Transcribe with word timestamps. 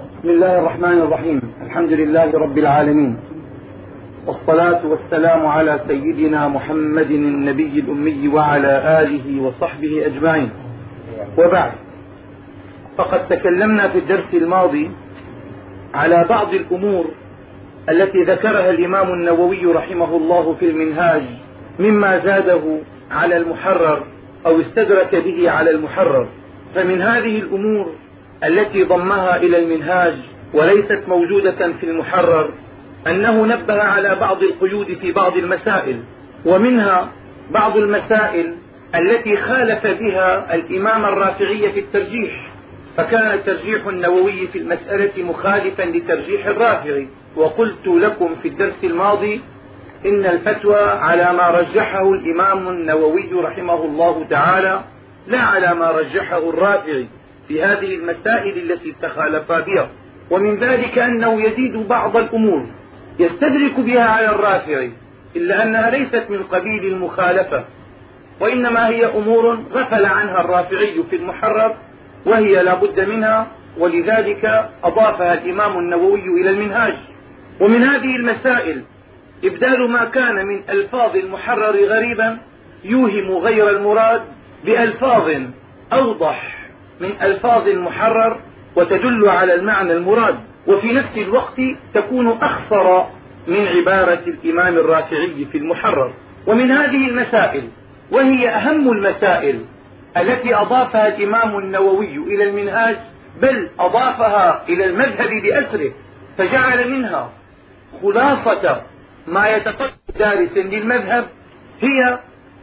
بسم 0.00 0.28
الله 0.28 0.58
الرحمن 0.58 0.98
الرحيم. 0.98 1.40
الحمد 1.66 1.92
لله 1.92 2.38
رب 2.38 2.58
العالمين. 2.58 3.16
والصلاة 4.26 4.86
والسلام 4.86 5.46
على 5.46 5.80
سيدنا 5.88 6.48
محمد 6.48 7.10
النبي 7.10 7.80
الأمي 7.80 8.28
وعلى 8.28 8.72
آله 9.02 9.42
وصحبه 9.42 10.06
أجمعين. 10.06 10.50
وبعد. 11.38 11.72
فقد 12.96 13.28
تكلمنا 13.28 13.88
في 13.88 13.98
الدرس 13.98 14.34
الماضي 14.34 14.90
على 15.94 16.26
بعض 16.28 16.54
الأمور 16.54 17.04
التي 17.88 18.22
ذكرها 18.24 18.70
الإمام 18.70 19.12
النووي 19.12 19.64
رحمه 19.66 20.16
الله 20.16 20.54
في 20.54 20.70
المنهاج 20.70 21.22
مما 21.78 22.18
زاده 22.18 22.78
على 23.10 23.36
المحرر 23.36 24.02
أو 24.46 24.60
استدرك 24.60 25.14
به 25.14 25.50
على 25.50 25.70
المحرر. 25.70 26.28
فمن 26.74 27.02
هذه 27.02 27.38
الأمور 27.38 27.86
التي 28.44 28.84
ضمها 28.84 29.36
إلى 29.36 29.58
المنهاج 29.58 30.14
وليست 30.54 31.02
موجودة 31.08 31.72
في 31.80 31.86
المحرر 31.86 32.50
أنه 33.06 33.46
نبه 33.46 33.82
على 33.82 34.14
بعض 34.14 34.42
القيود 34.42 34.98
في 35.00 35.12
بعض 35.12 35.36
المسائل 35.36 36.02
ومنها 36.46 37.08
بعض 37.50 37.76
المسائل 37.76 38.54
التي 38.94 39.36
خالف 39.36 39.86
بها 39.86 40.54
الإمام 40.54 41.04
الرافعي 41.04 41.72
في 41.72 41.80
الترجيح 41.80 42.50
فكان 42.96 43.44
ترجيح 43.44 43.86
النووي 43.86 44.46
في 44.46 44.58
المسألة 44.58 45.22
مخالفا 45.22 45.82
لترجيح 45.82 46.46
الرافعي. 46.46 47.08
وقلت 47.36 47.86
لكم 47.86 48.34
في 48.42 48.48
الدرس 48.48 48.84
الماضي 48.84 49.40
إن 50.06 50.26
الفتوى 50.26 50.80
على 50.80 51.32
ما 51.32 51.48
رجحه 51.50 52.12
الإمام 52.12 52.68
النووي 52.68 53.30
رحمه 53.32 53.84
الله 53.84 54.26
تعالى 54.30 54.80
لا 55.26 55.40
على 55.40 55.74
ما 55.74 55.90
رجحه 55.90 56.50
الرافعي. 56.50 57.08
في 57.50 57.62
هذه 57.62 57.94
المسائل 57.94 58.70
التي 58.70 58.94
تخالفا 59.02 59.60
بها. 59.60 59.88
ومن 60.30 60.56
ذلك 60.56 60.98
أنه 60.98 61.42
يزيد 61.42 61.76
بعض 61.76 62.16
الأمور 62.16 62.66
يستدرك 63.18 63.80
بها 63.80 64.02
على 64.02 64.30
الرافعي 64.30 64.92
إلا 65.36 65.62
أنها 65.62 65.90
ليست 65.90 66.24
من 66.28 66.42
قبيل 66.42 66.84
المخالفة 66.84 67.64
وإنما 68.40 68.88
هي 68.88 69.06
أمور 69.06 69.58
غفل 69.72 70.06
عنها 70.06 70.40
الرافعي 70.40 71.02
في 71.10 71.16
المحرر 71.16 71.74
وهي 72.26 72.62
لا 72.62 72.74
بد 72.74 73.00
منها 73.00 73.46
ولذلك 73.78 74.70
أضافها 74.84 75.34
الإمام 75.34 75.78
النووي 75.78 76.40
إلى 76.40 76.50
المنهاج. 76.50 76.94
ومن 77.60 77.82
هذه 77.82 78.16
المسائل 78.16 78.82
إبدال 79.44 79.90
ما 79.90 80.04
كان 80.04 80.46
من 80.46 80.60
ألفاظ 80.70 81.16
المحرر 81.16 81.76
غريبا 81.84 82.38
يوهم 82.84 83.30
غير 83.30 83.70
المراد 83.70 84.22
بألفاظ 84.64 85.30
أوضح 85.92 86.59
من 87.00 87.10
ألفاظ 87.22 87.68
المحرر 87.68 88.40
وتدل 88.76 89.28
على 89.28 89.54
المعنى 89.54 89.92
المراد 89.92 90.34
وفي 90.66 90.92
نفس 90.92 91.18
الوقت 91.18 91.60
تكون 91.94 92.28
أخصر 92.28 93.02
من 93.48 93.66
عبارة 93.66 94.20
الإمام 94.26 94.74
الرافعي 94.74 95.46
في 95.52 95.58
المحرر. 95.58 96.12
ومن 96.46 96.70
هذه 96.70 97.08
المسائل 97.08 97.68
وهي 98.10 98.48
أهم 98.48 98.92
المسائل 98.92 99.64
التي 100.16 100.54
أضافها 100.54 101.16
الإمام 101.16 101.58
النووي 101.58 102.16
إلى 102.16 102.44
المنهاج 102.44 102.96
بل 103.42 103.68
أضافها 103.78 104.64
إلى 104.68 104.84
المذهب 104.84 105.28
بأسره 105.42 105.92
فجعل 106.38 106.90
منها 106.90 107.30
خلاصة 108.02 108.82
ما 109.26 109.48
يتطلب 109.48 109.90
دارس 110.18 110.56
للمذهب 110.56 111.26
هي 111.80 112.18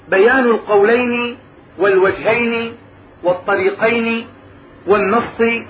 بيان 0.09 0.45
القولين 0.45 1.37
والوجهين 1.79 2.73
والطريقين 3.23 4.27
والنص 4.87 5.63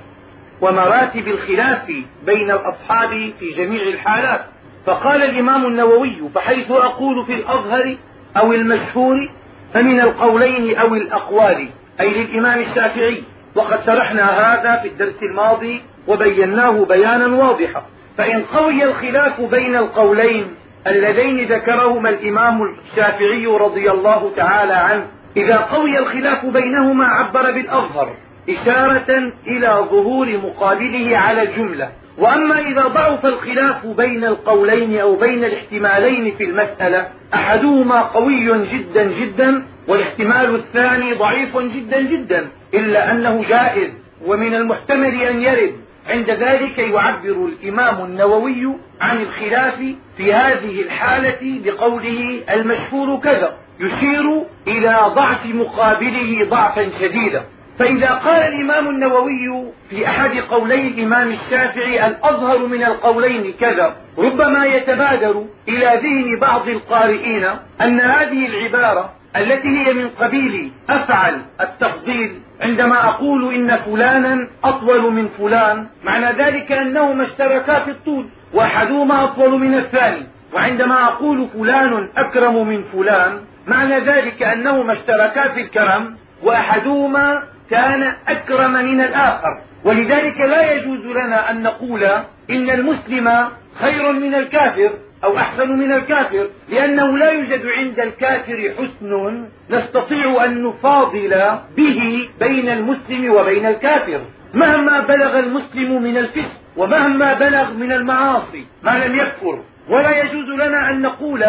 ومراتب 0.62 1.28
الخلاف 1.28 1.92
بين 2.26 2.52
الأصحاب 2.52 3.10
في 3.40 3.52
جميع 3.58 3.82
الحالات. 3.82 4.46
فقال 4.86 5.24
الإمام 5.24 5.66
النووي 5.66 6.30
فحيث 6.36 6.72
أقول 6.72 7.26
في 7.26 7.34
الأظهر 7.34 7.96
أو 8.38 8.54
المشهور 8.54 9.30
فمن 9.74 10.00
القولين 10.00 10.78
أو 10.78 10.96
الأقوال 10.96 11.70
أي 12.00 12.24
للإمام 12.24 12.60
الشافعي 12.60 13.24
وقد 13.56 13.86
شرحنا 13.86 14.24
هذا 14.24 14.82
في 14.82 14.88
الدرس 14.88 15.24
الماضي 15.32 15.82
وبيناه 16.08 16.86
بيانا 16.86 17.28
واضحا. 17.28 17.86
فإن 18.18 18.44
قوي 18.44 18.84
الخلاف 18.84 19.42
بين 19.42 19.76
القولين 19.76 20.56
اللذين 20.88 21.48
ذكرهما 21.48 22.10
الإمام 22.10 22.62
الشافعي 22.64 23.46
رضي 23.46 23.92
الله 23.92 24.32
تعالى 24.36 24.74
عنه 24.74 25.08
إذا 25.38 25.58
قوي 25.58 26.00
الخلاف 26.00 26.46
بينهما 26.46 27.06
عبر 27.06 27.52
بالأظهر 27.52 28.16
إشارة 28.50 29.32
إلى 29.48 29.68
ظهور 29.92 30.28
مقابله 30.38 31.18
على 31.18 31.42
الجملة. 31.42 31.90
وأما 32.18 32.60
إذا 32.60 32.82
ضعف 32.82 33.26
الخلاف 33.26 33.88
بين 33.88 34.24
القولين 34.24 35.00
أو 35.00 35.16
بين 35.16 35.44
الاحتمالين 35.44 36.36
في 36.38 36.44
المسألة 36.44 37.08
أحدهما 37.34 38.02
قوي 38.02 38.68
جدا 38.68 39.04
جدا 39.04 39.64
والاحتمال 39.88 40.56
الثاني 40.56 41.14
ضعيف 41.14 41.58
جدا 41.58 42.02
جدا 42.02 42.48
إلا 42.74 43.12
أنه 43.12 43.46
جائز 43.50 43.92
ومن 44.26 44.56
المحتمل 44.56 45.22
أن 45.22 45.42
يرد. 45.42 45.76
عند 46.08 46.30
ذلك 46.30 46.78
يعبر 46.78 47.50
الإمام 47.50 48.06
النووي 48.06 48.76
عن 49.02 49.22
الخلاف 49.22 49.76
في 50.18 50.34
هذه 50.34 50.82
الحالة 50.82 51.62
بقوله 51.66 52.40
المشهور 52.54 53.20
كذا. 53.20 53.58
يشير 53.80 54.44
إلى 54.68 54.98
ضعف 55.16 55.46
مقابله 55.46 56.48
ضعفا 56.50 56.90
شديدا. 57.00 57.44
فإذا 57.80 58.10
قال 58.10 58.42
الإمام 58.54 58.90
النووي 58.90 59.72
في 59.90 60.08
أحد 60.08 60.32
قولي 60.32 60.88
الإمام 60.88 61.32
الشافعي 61.32 62.08
الأظهر 62.08 62.68
من 62.68 62.84
القولين 62.84 63.54
كذا. 63.60 63.96
ربما 64.18 64.66
يتبادر 64.66 65.46
إلى 65.68 66.02
ذهن 66.04 66.40
بعض 66.40 66.70
القارئين 66.70 67.44
أن 67.82 68.00
هذه 68.02 68.46
العبارة 68.46 69.14
التي 69.36 69.68
هي 69.68 69.94
من 69.94 70.10
قبيل 70.10 70.72
أفعل 70.90 71.42
التفضيل 71.62 72.40
عندما 72.62 73.06
أقول 73.10 73.56
إن 73.56 73.78
فلانا 73.78 74.48
أطول 74.64 75.14
من 75.14 75.28
فلان 75.28 75.88
معنى 76.04 76.44
ذلك 76.44 76.72
أنهما 76.72 77.24
اشتركا 77.24 77.80
في 77.84 77.92
الطول 77.92 78.26
وأحدهما 78.54 79.24
أطول 79.24 79.60
من 79.60 79.74
الثاني. 79.74 80.24
وعندما 80.54 81.04
أقول 81.04 81.48
فلان 81.54 82.10
أكرم 82.18 82.68
من 82.68 82.84
فلان 82.84 83.40
معنى 83.68 84.00
ذلك 84.00 84.44
أنهما 84.44 84.94
اشتركا 84.94 85.48
في 85.48 85.62
الكرم 85.62 86.16
وأحدهما 86.44 87.44
كان 87.70 88.14
أكرم 88.28 88.72
من 88.72 89.02
الآخر. 89.02 89.62
ولذلك 89.84 90.42
لا 90.42 90.72
يجوز 90.72 91.06
لنا 91.06 91.52
أن 91.52 91.64
نقول 91.64 92.04
إن 92.50 92.70
المسلم 92.70 93.48
خير 93.80 94.12
من 94.12 94.36
الكافر 94.36 94.90
أو 95.24 95.38
أحسن 95.38 95.72
من 95.72 95.92
الكافر 95.92 96.48
لأنه 96.70 97.18
لا 97.18 97.32
يوجد 97.32 97.66
عند 97.66 98.00
الكافر 98.00 98.74
حسن 98.78 99.46
نستطيع 99.70 100.46
أن 100.46 100.64
نفاضل 100.64 101.60
به 101.78 102.30
بين 102.40 102.70
المسلم 102.70 103.34
وبين 103.34 103.66
الكافر. 103.66 104.20
مهما 104.54 105.00
بلغ 105.00 105.40
المسلم 105.40 106.02
من 106.02 106.18
الفسق 106.18 106.52
ومهما 106.78 107.34
بلغ 107.34 107.74
من 107.74 107.92
المعاصي 107.92 108.66
ما 108.84 109.06
لم 109.06 109.16
يكفر. 109.16 109.60
ولا 109.90 110.24
يجوز 110.24 110.50
لنا 110.50 110.90
أن 110.90 111.02
نقول 111.02 111.46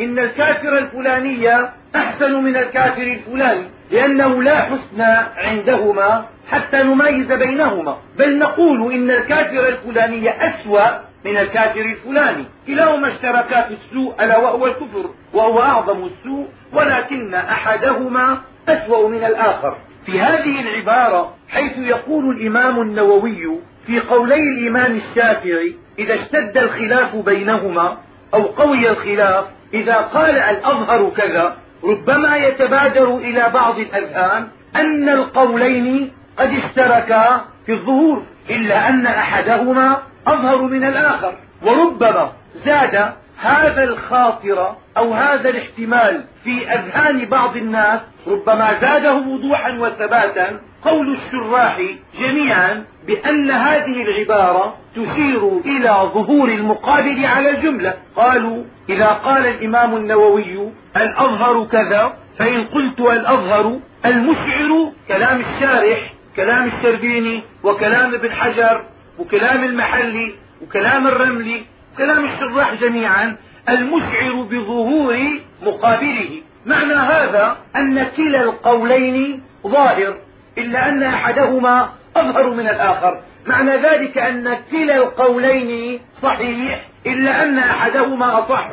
إن 0.00 0.18
الكافر 0.18 0.78
الفلاني 0.78 1.48
أحسن 1.96 2.32
من 2.32 2.56
الكافر 2.56 3.02
الفلاني 3.02 3.64
لأنه 3.90 4.42
لا 4.42 4.60
حسن 4.60 5.00
عندهما 5.36 6.24
حتى 6.50 6.82
نميز 6.82 7.32
بينهما. 7.32 7.96
بل 8.18 8.38
نقول 8.38 8.92
إن 8.92 9.10
الكافر 9.10 9.68
الفلاني 9.68 10.30
أسوأ 10.30 10.88
من 11.24 11.36
الكافر 11.36 11.80
الفلاني. 11.80 12.44
كلاهما 12.66 13.08
اشتركا 13.08 13.62
في 13.62 13.74
السوء 13.74 14.24
ألا 14.24 14.38
وهو 14.38 14.66
الكفر 14.66 15.10
وهو 15.34 15.62
أعظم 15.62 16.04
السوء 16.04 16.48
ولكن 16.72 17.34
أحدهما 17.34 18.38
أسوأ 18.68 19.08
من 19.08 19.24
الآخر. 19.24 19.76
في 20.06 20.20
هذه 20.20 20.60
العبارة 20.60 21.34
حيث 21.48 21.78
يقول 21.78 22.36
الإمام 22.36 22.80
النووي 22.80 23.58
في 23.86 24.00
قولي 24.00 24.48
الإمام 24.50 24.96
الشافعي 24.96 25.76
إذا 25.98 26.14
اشتد 26.14 26.58
الخلاف 26.58 27.16
بينهما 27.16 27.98
أو 28.34 28.42
قوي 28.42 28.90
الخلاف 28.90 29.44
إذا 29.74 29.96
قال 29.96 30.38
الأظهر 30.38 31.10
كذا 31.16 31.56
ربما 31.84 32.36
يتبادر 32.36 33.16
إلى 33.16 33.50
بعض 33.54 33.78
الأذهان 33.78 34.48
أن 34.76 35.08
القولين 35.08 36.12
قد 36.38 36.50
اشتركا 36.50 37.44
في 37.66 37.72
الظهور 37.72 38.22
إلا 38.50 38.88
أن 38.88 39.06
أحدهما 39.06 39.98
أظهر 40.26 40.62
من 40.62 40.84
الآخر 40.84 41.34
وربما 41.62 42.32
زاد 42.64 43.12
هذا 43.42 43.84
الخاطر 43.84 44.76
أو 44.96 45.12
هذا 45.14 45.48
الاحتمال 45.48 46.24
في 46.44 46.72
أذهان 46.72 47.24
بعض 47.28 47.56
الناس 47.56 48.00
ربما 48.26 48.78
زاده 48.80 49.14
وضوحا 49.14 49.70
وثباتا 49.72 50.60
قول 50.84 51.16
الشراح 51.16 51.80
جميعا 52.18 52.84
بأن 53.06 53.50
هذه 53.50 54.02
العبارة 54.02 54.76
تشير 54.94 55.58
إلى 55.64 56.10
ظهور 56.14 56.48
المقابل 56.48 57.26
على 57.26 57.50
الجملة. 57.50 57.94
قالوا 58.16 58.64
إذا 58.88 59.06
قال 59.06 59.46
الإمام 59.46 59.96
النووي 59.96 60.72
الأظهر 60.96 61.64
كذا 61.64 62.12
فإن 62.38 62.64
قلت 62.64 63.00
الأظهر 63.00 63.78
المشعر 64.06 64.92
كلام 65.08 65.40
الشارح 65.40 66.14
كلام 66.36 66.66
الشربيني 66.66 67.42
وكلام 67.64 68.14
ابن 68.14 68.32
حجر 68.32 68.80
وكلام 69.18 69.64
المحلي 69.64 70.34
وكلام 70.62 71.06
الرملي 71.06 71.62
وكلام 71.94 72.24
الشراح 72.24 72.74
جميعا 72.74 73.36
المشعر 73.68 74.42
بظهور 74.50 75.18
مقابله. 75.62 76.42
معنى 76.66 76.94
هذا 76.94 77.56
أن 77.76 78.06
كلا 78.16 78.42
القولين 78.42 79.42
ظاهر 79.66 80.14
إلا 80.58 80.88
أن 80.88 81.02
أحدهما 81.02 81.88
أظهر 82.16 82.50
من 82.50 82.68
الآخر. 82.68 83.20
معنى 83.46 83.76
ذلك 83.76 84.18
أن 84.18 84.56
كلا 84.70 84.96
القولين 84.96 86.00
صحيح 86.22 86.84
إلا 87.06 87.42
أن 87.42 87.58
أحدهما 87.58 88.38
أصح 88.38 88.70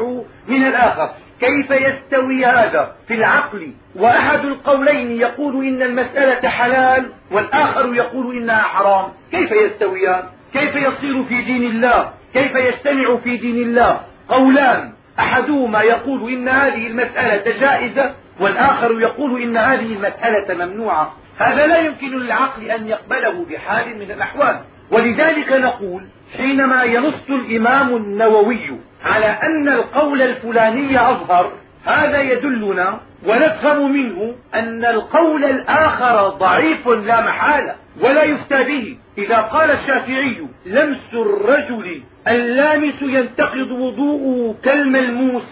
من 0.47 0.67
الآخر. 0.67 1.09
كيف 1.39 1.71
يستوي 1.71 2.45
هذا 2.45 2.95
في 3.07 3.13
العقل؟ 3.13 3.73
وأحد 3.95 4.45
القولين 4.45 5.11
يقول 5.11 5.65
إن 5.65 5.81
المسألة 5.81 6.49
حلال 6.49 7.11
والآخر 7.31 7.93
يقول 7.93 8.35
إنها 8.35 8.61
حرام. 8.61 9.05
كيف 9.31 9.51
يستويان؟ 9.51 10.23
كيف 10.53 10.75
يصير 10.75 11.23
في 11.23 11.41
دين 11.41 11.63
الله؟ 11.63 12.18
كيف 12.33 12.55
يجتمع 12.55 13.15
في 13.15 13.37
دين 13.37 13.55
الله؟ 13.55 14.01
قولان. 14.29 14.93
أحدهما 15.19 15.81
يقول 15.81 16.33
إن 16.33 16.49
هذه 16.49 16.87
المسألة 16.87 17.59
جائزة 17.59 18.13
والآخر 18.39 19.01
يقول 19.01 19.41
إن 19.41 19.57
هذه 19.57 19.93
المسألة 19.93 20.65
ممنوعة. 20.65 21.13
هذا 21.37 21.67
لا 21.67 21.77
يمكن 21.77 22.19
للعقل 22.19 22.71
أن 22.71 22.87
يقبله 22.87 23.45
بحال 23.49 23.95
من 23.95 24.11
الأحوال. 24.11 24.59
ولذلك 24.91 25.51
نقول 25.51 26.03
حينما 26.37 26.83
ينص 26.83 27.29
الإمام 27.29 27.95
النووي 27.95 28.79
على 29.05 29.25
أن 29.25 29.69
القول 29.69 30.21
الفلاني 30.21 30.99
أظهر 30.99 31.51
هذا 31.85 32.21
يدلنا 32.21 32.99
ونفهم 33.25 33.91
منه 33.91 34.35
أن 34.53 34.85
القول 34.85 35.43
الآخر 35.43 36.29
ضعيف 36.29 36.87
لا 36.87 37.21
محالة 37.21 37.75
ولا 38.01 38.23
يفتى 38.23 38.63
به. 38.63 38.97
إذا 39.19 39.37
قال 39.37 39.71
الشافعي 39.71 40.47
لمس 40.65 41.13
الرجل 41.13 42.01
اللامس 42.27 43.01
ينتقض 43.01 43.71
وضوءه 43.71 44.55
كالملموس. 44.63 45.43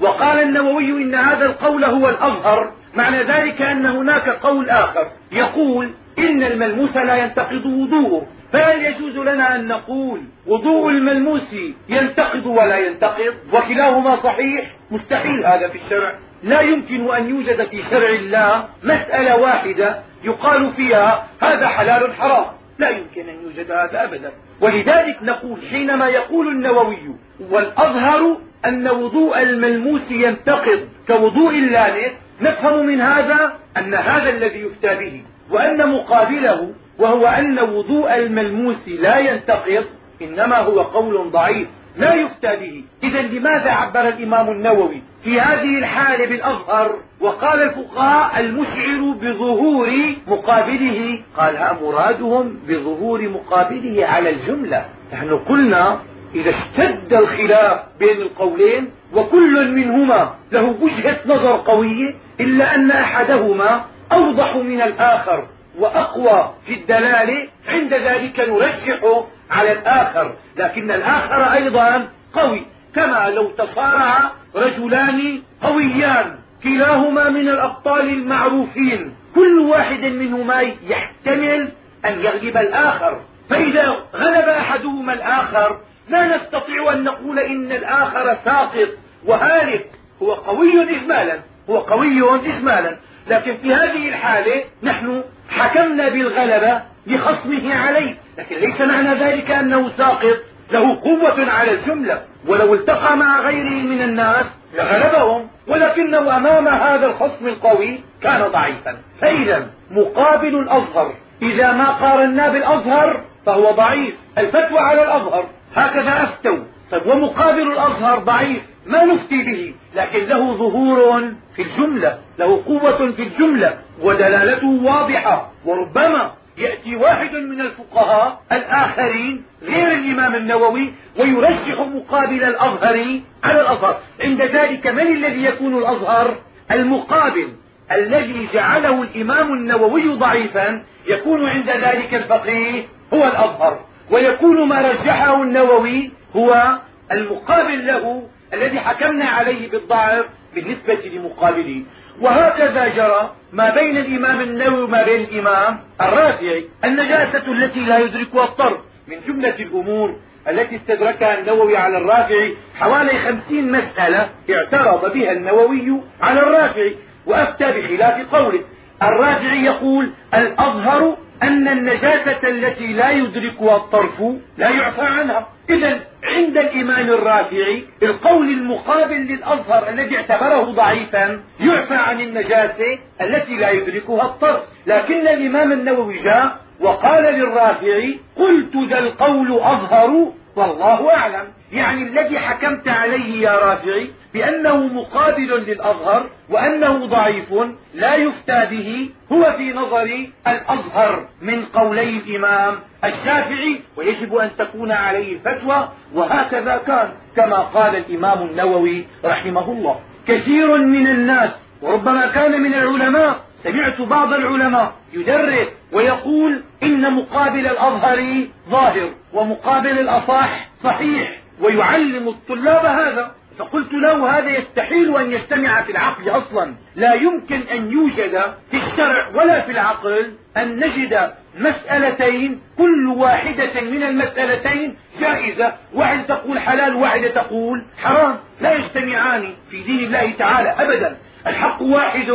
وقال 0.00 0.42
النووي 0.42 0.90
إن 0.90 1.14
هذا 1.14 1.46
القول 1.46 1.84
هو 1.84 2.08
الأظهر 2.08 2.72
معنى 2.96 3.22
ذلك 3.22 3.62
أن 3.62 3.86
هناك 3.86 4.28
قول 4.28 4.70
آخر 4.70 5.10
يقول 5.32 5.90
إن 6.18 6.42
الملموس 6.42 6.96
لا 6.96 7.16
ينتقض 7.16 7.66
وضوءه. 7.66 8.26
فهل 8.52 8.84
يجوز 8.84 9.16
لنا 9.16 9.56
أن 9.56 9.68
نقول 9.68 10.20
وضوء 10.46 10.90
الملموس 10.90 11.54
ينتقض 11.88 12.46
ولا 12.46 12.78
ينتقض؟ 12.78 13.34
وكلاهما 13.52 14.16
صحيح 14.16 14.70
مستحيل 14.90 15.46
هذا 15.46 15.68
في 15.68 15.78
الشرع. 15.78 16.14
لا 16.42 16.60
يمكن 16.60 17.14
أن 17.14 17.28
يوجد 17.28 17.68
في 17.68 17.82
شرع 17.90 18.08
الله 18.08 18.64
مسألة 18.82 19.36
واحدة 19.36 20.02
يقال 20.24 20.72
فيها 20.76 21.26
هذا 21.42 21.68
حلال 21.68 22.14
حرام. 22.14 22.55
لا 22.78 22.88
يمكن 22.88 23.28
أن 23.28 23.36
يوجد 23.44 23.70
هذا 23.70 24.04
أبدا. 24.04 24.32
ولذلك 24.60 25.18
نقول 25.22 25.58
حينما 25.70 26.08
يقول 26.08 26.48
النووي 26.48 27.14
والأظهر 27.50 28.36
أن 28.64 28.88
وضوء 28.88 29.42
الملموس 29.42 30.10
ينتقض 30.10 30.88
كوضوء 31.06 31.50
اللامس 31.50 32.12
نفهم 32.40 32.86
من 32.86 33.00
هذا 33.00 33.58
أن 33.76 33.94
هذا 33.94 34.30
الذي 34.30 34.58
يفتى 34.58 34.94
به 34.94 35.22
وأن 35.50 35.90
مقابله 35.90 36.74
وهو 36.98 37.26
أن 37.26 37.58
وضوء 37.58 38.16
الملموس 38.16 38.88
لا 38.88 39.18
ينتقض 39.18 39.84
إنما 40.22 40.56
هو 40.56 40.82
قول 40.82 41.30
ضعيف 41.30 41.68
لا 41.96 42.14
يفتى 42.14 42.56
به. 42.56 42.84
إذا 43.02 43.22
لماذا 43.22 43.70
عبر 43.70 44.08
الإمام 44.08 44.50
النووي 44.50 45.02
في 45.26 45.40
هذه 45.40 45.78
الحالة 45.78 46.26
بالأظهر 46.26 46.96
وقال 47.20 47.62
الفقهاء 47.62 48.40
المشعر 48.40 49.14
بظهور 49.20 49.88
مقابله 50.26 51.18
قال 51.36 51.56
ها 51.56 51.78
مرادهم 51.82 52.58
بظهور 52.68 53.28
مقابله 53.28 54.06
على 54.06 54.30
الجملة. 54.30 54.84
نحن 55.12 55.38
قلنا 55.38 55.98
إذا 56.34 56.50
اشتد 56.50 57.14
الخلاف 57.14 57.80
بين 57.98 58.16
القولين 58.16 58.90
وكل 59.14 59.70
منهما 59.70 60.34
له 60.52 60.76
وجهة 60.80 61.18
نظر 61.26 61.56
قوية 61.56 62.14
إلا 62.40 62.74
أن 62.74 62.90
أحدهما 62.90 63.84
أوضح 64.12 64.56
من 64.56 64.80
الآخر 64.80 65.46
وأقوى 65.78 66.54
في 66.66 66.74
الدلالة 66.74 67.48
عند 67.68 67.94
ذلك 67.94 68.40
نرجح 68.40 69.24
على 69.50 69.72
الآخر. 69.72 70.34
لكن 70.56 70.90
الآخر 70.90 71.52
أيضا 71.52 72.08
قوي. 72.34 72.75
كما 72.96 73.30
لو 73.30 73.50
تصارع 73.50 74.32
رجلان 74.54 75.42
قويان 75.62 76.38
كلاهما 76.62 77.28
من 77.28 77.48
الأبطال 77.48 78.08
المعروفين. 78.08 79.14
كل 79.34 79.58
واحد 79.58 80.04
منهما 80.04 80.60
يحتمل 80.86 81.68
أن 82.04 82.20
يغلب 82.20 82.56
الآخر. 82.56 83.20
فإذا 83.50 83.96
غلب 84.14 84.48
أحدهما 84.48 85.12
الآخر 85.12 85.80
لا 86.08 86.36
نستطيع 86.36 86.92
أن 86.92 87.04
نقول 87.04 87.38
إن 87.38 87.72
الآخر 87.72 88.36
ساقط. 88.44 88.88
وهالك 89.26 89.90
هو 90.22 90.34
قوي 90.34 90.96
إجمالا 90.96 91.38
هو 91.70 91.78
قوي 91.78 92.22
إجمالا. 92.34 92.96
لكن 93.28 93.56
في 93.56 93.74
هذه 93.74 94.08
الحالة 94.08 94.64
نحن 94.82 95.22
حكمنا 95.50 96.08
بالغلبة 96.08 96.82
لخصمه 97.06 97.74
عليه. 97.74 98.14
لكن 98.38 98.56
ليس 98.56 98.80
معنى 98.80 99.24
ذلك 99.24 99.50
أنه 99.50 99.90
ساقط. 99.96 100.36
له 100.70 101.00
قوة 101.00 101.50
على 101.50 101.72
الجملة 101.72 102.22
ولو 102.46 102.74
التقى 102.74 103.16
مع 103.16 103.40
غيره 103.40 103.86
من 103.86 104.02
الناس 104.02 104.46
لغلبهم 104.74 105.48
ولكنه 105.68 106.36
أمام 106.36 106.68
هذا 106.68 107.06
الخصم 107.06 107.46
القوي 107.46 108.00
كان 108.22 108.48
ضعيفا. 108.48 108.96
فإذا 109.20 109.66
مقابل 109.90 110.58
الأظهر. 110.58 111.14
إذا 111.42 111.72
ما 111.72 111.90
قارنا 111.90 112.48
بالأظهر 112.48 113.20
فهو 113.46 113.70
ضعيف. 113.70 114.14
الفتوى 114.38 114.78
على 114.78 115.02
الأظهر 115.02 115.46
هكذا 115.74 116.22
أفتوا 116.22 116.58
طيب 116.90 117.06
ومقابل 117.06 117.72
الأظهر 117.72 118.18
ضعيف. 118.18 118.62
ما 118.86 119.04
نفتي 119.04 119.42
به؟ 119.42 119.74
لكن 119.94 120.18
له 120.18 120.52
ظهور 120.52 121.22
في 121.56 121.62
الجملة 121.62 122.18
له 122.38 122.64
قوة 122.66 123.12
في 123.12 123.22
الجملة 123.22 123.74
ودلالته 124.02 124.82
واضحة. 124.84 125.50
وربما 125.64 126.32
يأتي 126.58 126.96
واحد 126.96 127.32
من 127.32 127.60
الفقهاء 127.60 128.42
الآخرين 128.52 129.44
غير 129.62 129.92
الإمام 129.92 130.34
النووي 130.34 130.92
ويرجح 131.18 131.80
مقابل 131.80 132.44
الأظهر 132.44 133.20
على 133.44 133.60
الأظهر. 133.60 134.00
عند 134.20 134.42
ذلك 134.42 134.86
من 134.86 135.06
الذي 135.06 135.44
يكون 135.44 135.78
الأظهر؟ 135.78 136.38
المقابل 136.70 137.48
الذي 137.92 138.48
جعله 138.54 139.02
الإمام 139.02 139.52
النووي 139.52 140.08
ضعيفا 140.08 140.82
يكون 141.06 141.48
عند 141.48 141.70
ذلك 141.70 142.14
الفقيه 142.14 142.82
هو 143.14 143.24
الأظهر. 143.24 143.84
ويكون 144.10 144.68
ما 144.68 144.80
رجحه 144.80 145.42
النووي 145.42 146.10
هو 146.36 146.78
المقابل 147.12 147.86
له 147.86 148.28
الذي 148.54 148.80
حكمنا 148.80 149.24
عليه 149.24 149.70
بالضعف 149.70 150.26
بالنسبة 150.54 150.94
لمقابله. 150.94 151.82
وهكذا 152.20 152.88
جرى 152.88 153.30
ما 153.52 153.70
بين 153.70 153.96
الإمام 153.96 154.40
النووي 154.40 154.82
وما 154.82 155.02
بين 155.02 155.20
الإمام 155.20 155.78
الرافعي. 156.00 156.64
النجاسة 156.84 157.52
التي 157.52 157.80
لا 157.80 157.98
يدركها 157.98 158.44
الطرف 158.44 158.80
من 159.08 159.16
جملة 159.28 159.56
الأمور 159.60 160.16
التي 160.48 160.76
استدركها 160.76 161.38
النووي 161.38 161.76
على 161.76 161.98
الرافعي 161.98 162.56
حوالي 162.78 163.18
خمسين 163.18 163.72
مسألة 163.72 164.28
اعترض 164.50 165.12
بها 165.12 165.32
النووي 165.32 166.00
على 166.22 166.40
الرافعي 166.40 166.96
وأفتى 167.26 167.64
بخلاف 167.64 168.34
قوله. 168.34 168.60
الرافعي 169.02 169.64
يقول 169.64 170.10
الأظهر 170.34 171.16
أن 171.42 171.68
النجاسة 171.68 172.48
التي 172.48 172.86
لا 172.86 173.10
يدركها 173.10 173.76
الطرف 173.76 174.22
لا 174.58 174.68
يعفى 174.70 175.02
عنها. 175.02 175.48
إذا 175.70 176.00
عند 176.24 176.58
الإمام 176.58 177.08
الرافعي 177.08 177.82
القول 178.02 178.48
المقابل 178.48 179.16
للأظهر 179.16 179.88
الذي 179.88 180.16
اعتبره 180.16 180.62
ضعيفا 180.62 181.40
يعفى 181.60 181.94
عن 181.94 182.20
النجاسة 182.20 182.98
التي 183.20 183.56
لا 183.56 183.70
يدركها 183.70 184.22
الطرف. 184.22 184.60
لكن 184.86 185.28
الإمام 185.28 185.72
النووي 185.72 186.22
جاء 186.22 186.56
وقال 186.80 187.24
للرافعي 187.24 188.18
قلت 188.36 188.76
ذا 188.90 188.98
القول 188.98 189.52
أظهر 189.52 190.32
والله 190.56 191.14
أعلم. 191.14 191.44
يعني 191.72 192.02
الذي 192.02 192.38
حكمت 192.38 192.88
عليه 192.88 193.42
يا 193.42 193.58
رافعي 193.58 194.10
بأنه 194.34 194.76
مقابل 194.76 195.64
للأظهر 195.66 196.30
وأنه 196.50 197.06
ضعيف 197.06 197.54
لا 197.94 198.14
يفتى 198.14 198.66
به 198.70 199.10
هو 199.32 199.52
في 199.56 199.72
نظري 199.72 200.32
الأظهر 200.46 201.28
من 201.42 201.64
قولي 201.64 202.10
الإمام 202.18 202.74
الشافعي 203.04 203.80
ويجب 203.96 204.34
أن 204.34 204.50
تكون 204.58 204.92
عليه 204.92 205.36
الفتوى 205.36 205.88
وهكذا 206.14 206.76
كان 206.86 207.08
كما 207.36 207.58
قال 207.58 207.96
الإمام 207.96 208.42
النووي 208.42 209.06
رحمه 209.24 209.72
الله. 209.72 210.00
كثير 210.28 210.76
من 210.76 211.06
الناس 211.06 211.50
وربما 211.82 212.26
كان 212.26 212.60
من 212.62 212.74
العلماء 212.74 213.40
سمعت 213.66 214.00
بعض 214.00 214.32
العلماء 214.32 214.94
يدرس 215.12 215.68
ويقول 215.92 216.62
إن 216.82 217.14
مقابل 217.14 217.66
الأظهر 217.66 218.46
ظاهر 218.70 219.10
ومقابل 219.32 219.98
الأصح 219.98 220.68
صحيح 220.84 221.40
ويعلم 221.60 222.28
الطلاب 222.28 222.84
هذا. 222.84 223.30
فقلت 223.58 223.92
له 223.92 224.38
هذا 224.38 224.48
يستحيل 224.58 225.16
أن 225.16 225.30
يجتمع 225.30 225.82
في 225.82 225.92
العقل 225.92 226.28
أصلا. 226.28 226.74
لا 226.96 227.14
يمكن 227.14 227.60
أن 227.60 227.92
يوجد 227.92 228.54
في 228.70 228.76
الشرع 228.76 229.28
ولا 229.34 229.60
في 229.60 229.72
العقل 229.72 230.32
أن 230.56 230.76
نجد 230.76 231.32
مسألتين 231.56 232.60
كل 232.78 233.06
واحدة 233.06 233.80
من 233.80 234.02
المسألتين 234.02 234.96
جائزة. 235.20 235.72
واحدة 235.94 236.22
تقول 236.22 236.58
حلال 236.58 236.94
وواحدة 236.94 237.28
تقول 237.28 237.84
حرام. 237.98 238.36
لا 238.60 238.72
يجتمعان 238.72 239.44
في 239.70 239.82
دين 239.82 239.98
الله 239.98 240.32
تعالى 240.38 240.68
أبدا. 240.68 241.16
الحق 241.46 241.82
واحد 241.82 242.30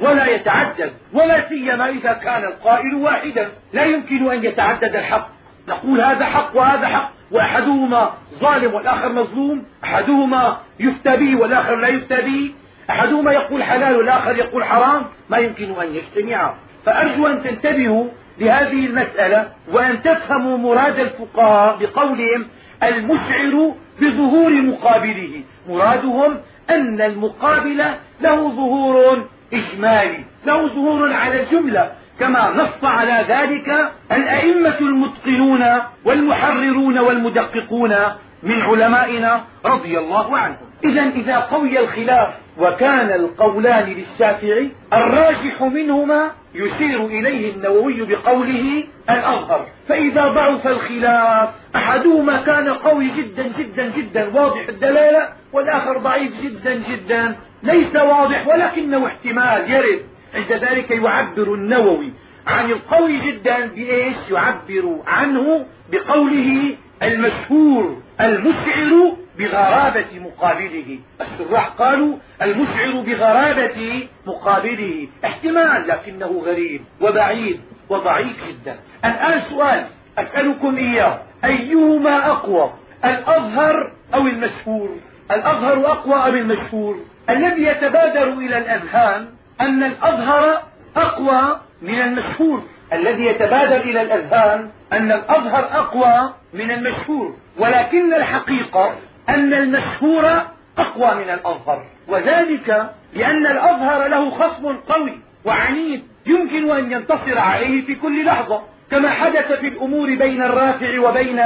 ولا 0.00 0.26
يتعدد 0.26 0.92
ولا 1.12 1.48
سيما 1.48 1.88
إذا 1.88 2.12
كان 2.12 2.44
القائل 2.44 2.94
واحدا. 2.94 3.48
لا 3.72 3.84
يمكن 3.84 4.30
أن 4.30 4.44
يتعدد 4.44 4.96
الحق. 4.96 5.28
نقول 5.68 6.00
هذا 6.00 6.24
حق 6.24 6.56
وهذا 6.56 6.86
حق 6.86 7.10
وأحدهما 7.30 8.14
ظالم 8.40 8.74
والآخر 8.74 9.12
مظلوم. 9.12 9.64
أحدهما 9.84 10.60
يفتى 10.80 11.16
به 11.16 11.40
والآخر 11.40 11.76
لا 11.76 11.88
يفتى 11.88 12.16
به. 12.16 12.54
أحدهما 12.90 13.32
يقول 13.32 13.62
حلال 13.62 13.96
والآخر 13.96 14.36
يقول 14.36 14.64
حرام. 14.64 15.02
ما 15.30 15.38
يمكن 15.38 15.74
أن 15.82 15.94
يجتمعا. 15.94 16.54
فأرجو 16.86 17.26
أن 17.26 17.42
تنتبهوا 17.42 18.08
لهذه 18.38 18.86
المسألة 18.86 19.48
وأن 19.72 20.02
تفهموا 20.02 20.58
مراد 20.58 20.98
الفقهاء 20.98 21.76
بقولهم 21.80 22.46
المشعر 22.82 23.74
بظهور 24.00 24.50
مقابله. 24.50 25.42
مرادهم 25.68 26.36
أن 26.70 27.00
المقابل 27.00 27.84
له 28.20 28.50
ظهور 28.50 29.24
إجمالي 29.52 30.24
له 30.46 30.68
ظهور 30.68 31.12
على 31.12 31.42
الجملة. 31.42 31.92
كما 32.20 32.50
نص 32.50 32.84
على 32.84 33.24
ذلك 33.28 33.92
الأئمة 34.12 34.78
المتقنون 34.78 35.64
والمحررون 36.04 36.98
والمدققون 36.98 37.94
من 38.42 38.62
علمائنا 38.62 39.44
رضي 39.64 39.98
الله 39.98 40.38
عنهم. 40.38 40.66
إذا 40.84 41.02
إذا 41.02 41.36
قوي 41.36 41.80
الخلاف 41.80 42.34
وكان 42.58 43.10
القولان 43.10 43.92
للشافعي 43.92 44.70
الراجح 44.92 45.62
منهما 45.62 46.30
يشير 46.54 47.06
إليه 47.06 47.52
النووي 47.54 48.02
بقوله 48.02 48.84
الأظهر. 49.10 49.66
فإذا 49.88 50.28
ضعف 50.28 50.66
الخلاف 50.66 51.48
أحدهما 51.76 52.42
كان 52.42 52.68
قوي 52.68 53.08
جدا 53.16 53.52
جدا 53.58 53.92
جدا 53.96 54.30
واضح 54.34 54.68
الدلالة 54.68 55.28
والآخر 55.52 55.98
ضعيف 55.98 56.32
جدا 56.42 56.82
جدا. 56.90 57.36
ليس 57.62 57.96
واضح 57.96 58.46
ولكنه 58.48 59.06
احتمال 59.06 59.70
يرد. 59.70 60.02
عند 60.34 60.52
ذلك 60.52 60.90
يعبر 60.90 61.54
النووي 61.54 62.12
عن 62.46 62.70
القوي 62.70 63.18
جدا 63.18 63.66
بإيش؟ 63.66 64.16
يعبر 64.30 65.02
عنه 65.06 65.66
بقوله 65.92 66.74
المشهور 67.02 67.96
المشعر 68.20 69.16
بغرابة 69.38 70.20
مقابله. 70.20 70.98
الشراح 71.20 71.68
قالوا 71.68 72.16
المشعر 72.42 73.00
بغرابة 73.06 74.08
مقابله. 74.26 75.08
احتمال 75.24 75.88
لكنه 75.88 76.42
غريب 76.46 76.80
وبعيد 77.00 77.60
وضعيف 77.88 78.36
جدا. 78.48 78.76
الآن 79.04 79.42
سؤال 79.50 79.86
أسألكم 80.18 80.76
إياه. 80.76 81.18
أيهما 81.44 82.26
أقوى 82.26 82.72
الأظهر 83.04 83.92
أو 84.14 84.20
المشهور؟ 84.20 84.88
الأظهر 85.30 85.86
أقوى 85.86 86.14
أم 86.14 86.34
المشهور؟ 86.34 86.96
الذي 87.30 87.62
يتبادر 87.62 88.28
إلى 88.32 88.58
الأذهان 88.58 89.28
أن 89.60 89.82
الأظهر 89.82 90.62
أقوى 90.96 91.60
من 91.82 92.00
المشهور. 92.02 92.62
الذي 92.92 93.26
يتبادر 93.26 93.76
إلى 93.76 94.02
الأذهان 94.02 94.70
أن 94.92 95.12
الأظهر 95.12 95.64
أقوى 95.72 96.34
من 96.54 96.70
المشهور. 96.70 97.34
ولكن 97.58 98.14
الحقيقة 98.14 98.94
أن 99.28 99.54
المشهور 99.54 100.42
أقوى 100.78 101.14
من 101.24 101.30
الأظهر 101.30 101.84
وذلك 102.08 102.90
لأن 103.14 103.46
الأظهر 103.46 104.08
له 104.08 104.30
خصم 104.30 104.76
قوي 104.76 105.18
وعنيد 105.44 106.02
يمكن 106.26 106.70
أن 106.70 106.92
ينتصر 106.92 107.38
عليه 107.38 107.86
في 107.86 107.94
كل 107.94 108.24
لحظة 108.24 108.62
كما 108.90 109.10
حدث 109.10 109.52
في 109.52 109.68
الأمور 109.68 110.14
بين 110.14 110.42
الرافع 110.42 111.00
وبين 111.00 111.42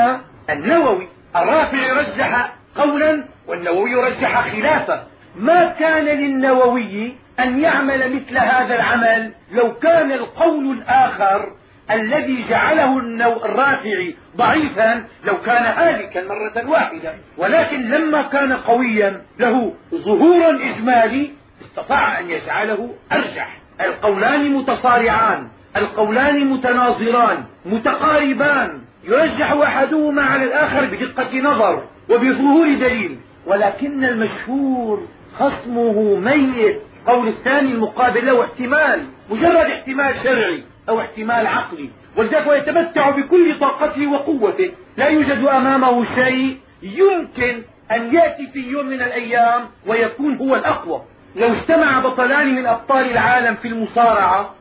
النووي. 0.50 1.08
الرافع 1.36 1.92
رجح 1.92 2.52
قولا 2.76 3.24
والنووي 3.46 3.94
رجح 3.94 4.48
خلافه 4.52 5.02
ما 5.36 5.64
كان 5.64 6.04
للنووي 6.04 7.14
أن 7.40 7.60
يعمل 7.60 8.14
مثل 8.14 8.38
هذا 8.38 8.74
العمل 8.74 9.32
لو 9.52 9.74
كان 9.74 10.12
القول 10.12 10.70
الآخر 10.70 11.52
الذي 11.92 12.44
جعله 12.48 12.98
الرافعي 13.44 14.14
ضعيفا 14.36 15.04
لو 15.24 15.36
كان 15.46 15.64
هالكا 15.64 16.24
مرة 16.24 16.70
واحدة. 16.70 17.14
ولكن 17.36 17.80
لما 17.82 18.22
كان 18.22 18.52
قويا 18.52 19.22
له 19.38 19.74
ظهور 19.94 20.50
إجمالي 20.50 21.30
استطاع 21.64 22.20
أن 22.20 22.30
يجعله 22.30 22.94
أرجح. 23.12 23.58
القولان 23.80 24.52
متصارعان 24.54 25.48
القولان 25.76 26.44
متناظران 26.44 27.44
متقاربان. 27.66 28.80
يرجح 29.04 29.52
أحدهما 29.52 30.22
على 30.22 30.44
الآخر 30.44 30.84
بدقة 30.84 31.38
نظر 31.38 31.84
وبظهور 32.10 32.66
دليل. 32.74 33.18
ولكن 33.46 34.04
المشهور 34.04 35.06
خصمه 35.38 36.16
ميت. 36.16 36.76
قول 37.06 37.28
الثاني 37.28 37.72
المقابل 37.72 38.26
له 38.26 38.44
احتمال 38.44 39.06
مجرد 39.30 39.56
احتمال 39.56 40.14
شرعي. 40.24 40.64
أو 40.90 41.00
احتمال 41.00 41.46
عقلي 41.46 41.90
هو 42.18 42.52
يتمتع 42.52 43.10
بكل 43.10 43.58
طاقته 43.58 44.06
وقوته. 44.06 44.70
لا 44.96 45.06
يوجد 45.06 45.44
أمامه 45.44 46.14
شيء 46.14 46.58
يمكن 46.82 47.62
أن 47.92 48.14
يأتي 48.14 48.46
في 48.52 48.70
يوم 48.70 48.86
من 48.86 49.02
الأيام 49.02 49.68
ويكون 49.86 50.36
هو 50.36 50.56
الأقوى. 50.56 51.02
لو 51.36 51.52
اجتمع 51.52 51.98
بطلان 51.98 52.54
من 52.54 52.66
أبطال 52.66 53.10
العالم 53.10 53.54
في 53.54 53.68
المصارعة 53.68 54.54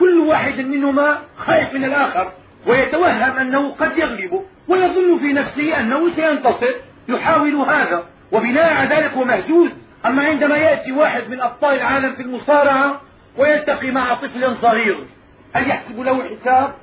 كل 0.00 0.18
واحد 0.18 0.60
منهما 0.60 1.18
خائف 1.36 1.74
من 1.74 1.84
الآخر 1.84 2.32
ويتوهم 2.66 3.22
أنه 3.22 3.70
قد 3.70 3.98
يغلبه 3.98 4.42
ويظن 4.68 5.18
في 5.18 5.32
نفسه 5.32 5.80
أنه 5.80 6.14
سينتصر. 6.16 6.74
يحاول 7.08 7.54
هذا 7.54 8.04
وبناء 8.32 8.74
على 8.74 8.96
ذلك 8.96 9.12
هو 9.12 9.24
مهزوز 9.24 9.70
أما 10.06 10.22
عندما 10.22 10.56
يأتي 10.56 10.92
واحد 10.92 11.22
من 11.30 11.40
أبطال 11.40 11.74
العالم 11.74 12.12
في 12.12 12.22
المصارعة 12.22 13.00
ويلتقي 13.38 13.90
مع 13.90 14.14
طفل 14.14 14.56
صغير 14.62 14.96
هل 15.54 15.70
يحسب 15.70 16.00
له 16.00 16.20
الحساب 16.20 16.74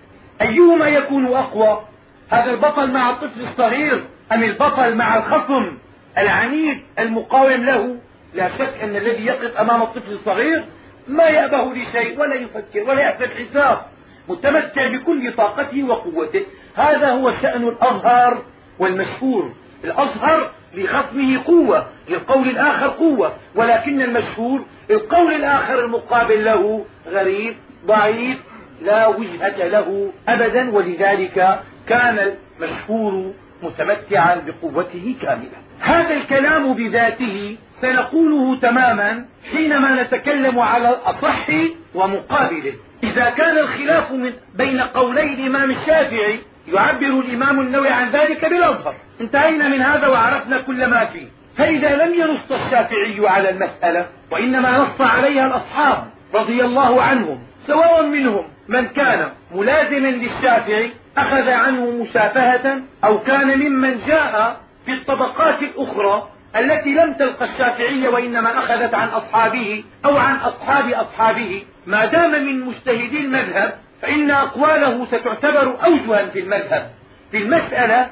أيهما 0.42 0.88
يكون 0.88 1.28
أقوى؟ 1.28 1.82
هذا 2.30 2.52
البطل 2.52 2.92
مع 2.92 3.10
الطفل 3.10 3.42
الصغير 3.42 4.04
أم 4.32 4.44
البطل 4.44 4.96
مع 4.96 5.18
الخصم؟ 5.18 5.78
العنيد 6.18 6.82
المقاوم 7.00 7.52
له. 7.52 7.98
لا 8.34 8.50
شك 8.58 8.74
أن 8.84 8.96
الذي 8.96 9.26
يقف 9.26 9.58
أمام 9.58 9.82
الطفل 9.82 10.12
الصغير 10.12 10.66
ما 11.08 11.24
يأبه 11.24 11.74
لشيء 11.74 12.20
ولا 12.20 12.36
يفكر 12.36 12.82
ولا 12.82 13.02
يحسب 13.02 13.30
حساب 13.32 13.82
متمتع 14.30 14.88
بكل 14.88 15.34
طاقته 15.34 15.84
وقوته. 15.84 16.46
هذا 16.76 17.10
هو 17.10 17.34
شأن 17.42 17.68
الأظهر 17.68 18.42
والمشهور. 18.80 19.54
الأظهر 19.84 20.52
لخصمه 20.74 21.44
قوة 21.46 21.88
للقول 22.10 22.50
الآخر 22.50 22.88
قوة. 22.88 23.34
ولكن 23.56 24.02
المشهور 24.02 24.66
القول 24.90 25.34
الآخر 25.34 25.80
المقابل 25.86 26.46
له 26.46 26.86
غريب 27.08 27.56
ضعيف 27.86 28.38
لا 28.82 29.08
وجهة 29.08 29.68
له 29.68 30.12
أبدا 30.28 30.72
ولذلك 30.72 31.60
كان 31.88 32.34
المشهور 32.60 33.34
متمتعا 33.64 34.36
بقوته 34.36 35.16
كاملة. 35.22 35.58
هذا 35.80 36.14
الكلام 36.14 36.74
بذاته 36.74 37.58
سنقوله 37.82 38.60
تماما 38.60 39.26
حينما 39.52 40.04
نتكلم 40.04 40.60
على 40.60 40.90
الأصح 40.90 41.48
ومقابله 41.96 42.74
إذا 43.04 43.30
كان 43.30 43.58
الخلاف 43.58 44.12
من 44.12 44.34
بين 44.56 44.82
قولي 44.82 45.34
الإمام 45.34 45.72
الشافعي 45.72 46.40
يعبر 46.68 47.20
الإمام 47.20 47.60
النووي 47.62 47.90
عن 47.90 48.10
ذلك 48.10 48.46
بالأظهر 48.46 48.96
انتهينا 49.22 49.68
من 49.68 49.82
هذا 49.82 50.08
وعرفنا 50.08 50.58
كل 50.58 50.90
ما 50.90 51.06
فيه. 51.06 51.28
فإذا 51.58 52.06
لم 52.06 52.14
ينص 52.14 52.52
الشافعي 52.52 53.28
على 53.28 53.50
المسألة 53.50 54.06
وإنما 54.32 54.78
نص 54.78 55.02
عليها 55.02 55.48
الأصحاب 55.48 56.08
رضي 56.34 56.64
الله 56.66 57.02
عنهم 57.02 57.40
سواء 57.68 58.04
منهم 58.04 58.48
من 58.68 58.88
كان 58.88 59.32
ملازما 59.52 60.08
للشافعي 60.08 60.92
أخذ 61.18 61.50
عنه 61.50 61.92
مشافهة 61.92 62.82
أو 63.04 63.20
كان 63.20 63.60
ممن 63.60 64.00
جاء 64.08 64.62
في 64.86 64.92
الطبقات 64.94 65.62
الأخرى 65.62 66.30
التي 66.56 66.90
لم 66.90 67.14
تلقى 67.14 67.46
الشافعي 67.46 68.08
وإنما 68.08 68.60
أخذت 68.60 68.94
عن 68.94 69.08
أصحابه 69.08 69.84
أو 70.06 70.18
عن 70.18 70.36
أصحاب 70.36 70.90
أصحابه. 70.90 71.64
ما 71.88 72.06
دام 72.06 72.32
من 72.32 72.66
مجتهدي 72.66 73.20
المذهب 73.20 73.80
فإن 74.02 74.32
أقواله 74.32 75.06
ستعتبر 75.06 75.78
أوجها 75.86 76.26
في 76.26 76.40
المذهب. 76.40 76.92
في 77.32 77.38
المسألة 77.38 78.10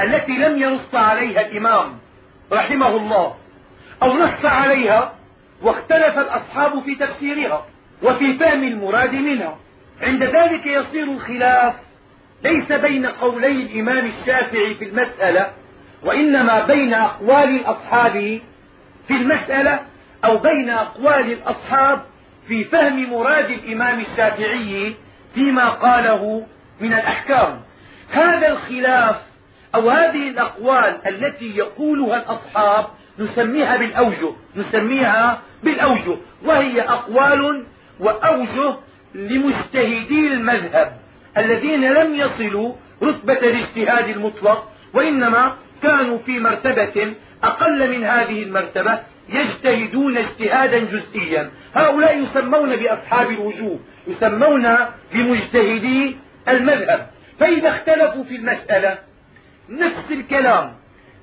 التي 0.00 0.32
لم 0.32 0.62
ينص 0.62 0.94
عليها 0.94 1.40
الإمام 1.40 1.98
رحمه 2.52 2.96
الله 2.96 3.34
أو 4.02 4.12
نص 4.12 4.44
عليها 4.44 5.12
واختلف 5.62 6.18
الأصحاب 6.18 6.82
في 6.82 6.94
تفسيرها. 6.94 7.66
وفي 8.02 8.38
فهم 8.38 8.62
المراد 8.62 9.14
منها 9.14 9.58
عند 10.02 10.22
ذلك 10.22 10.66
يصير 10.66 11.04
الخلاف 11.04 11.74
ليس 12.44 12.72
بين 12.72 13.06
قولي 13.06 13.62
الإمام 13.62 14.06
الشافعي 14.06 14.74
في 14.74 14.84
المسألة 14.84 15.50
وإنما 16.04 16.66
بين 16.66 16.94
أقوال 16.94 17.48
الأصحاب 17.48 18.40
في 19.08 19.14
المسألة 19.14 19.80
أو 20.24 20.38
بين 20.38 20.70
أقوال 20.70 21.32
الأصحاب 21.32 22.02
في 22.48 22.64
فهم 22.64 23.10
مراد 23.10 23.50
الإمام 23.50 24.00
الشافعي 24.00 24.94
فيما 25.34 25.68
قاله 25.68 26.46
من 26.80 26.92
الأحكام. 26.92 27.60
هذا 28.10 28.48
الخلاف 28.48 29.16
أو 29.74 29.90
هذه 29.90 30.28
الأقوال 30.28 31.06
التي 31.06 31.56
يقولها 31.56 32.16
الأصحاب 32.16 32.86
نسميها 33.18 33.76
بالأوجه 33.76 34.32
نسميها 34.56 35.40
بالأوجه 35.62 36.16
وهي 36.44 36.80
أقوال 36.80 37.64
وأوجه 38.00 38.76
لمجتهدي 39.14 40.26
المذهب 40.32 40.96
الذين 41.38 41.92
لم 41.92 42.14
يصلوا 42.14 42.72
رتبة 43.02 43.38
الاجتهاد 43.38 44.08
المطلق 44.08 44.68
وإنما 44.94 45.56
كانوا 45.82 46.18
في 46.18 46.38
مرتبة 46.40 47.14
أقل 47.42 47.90
من 47.90 48.04
هذه 48.04 48.42
المرتبة 48.42 48.98
يجتهدون 49.28 50.16
اجتهادا 50.18 50.78
جزئيا. 50.78 51.50
هؤلاء 51.74 52.18
يسمون 52.18 52.76
بأصحاب 52.76 53.30
الوجوه 53.30 53.80
يسمون 54.06 54.68
بمجتهدي 55.12 56.16
المذهب. 56.48 57.10
فإذا 57.40 57.68
اختلفوا 57.68 58.24
في 58.24 58.36
المسألة 58.36 58.98
نفس 59.68 60.10
الكلام 60.10 60.74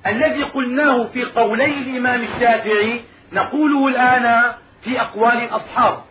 الذي 0.06 0.42
قلناه 0.42 1.04
في 1.04 1.24
قولي 1.24 1.78
الإمام 1.78 2.22
الشافعي 2.22 3.00
نقوله 3.32 3.88
الآن 3.88 4.52
في 4.84 5.00
أقوال 5.00 5.36
الأصحاب. 5.36 6.05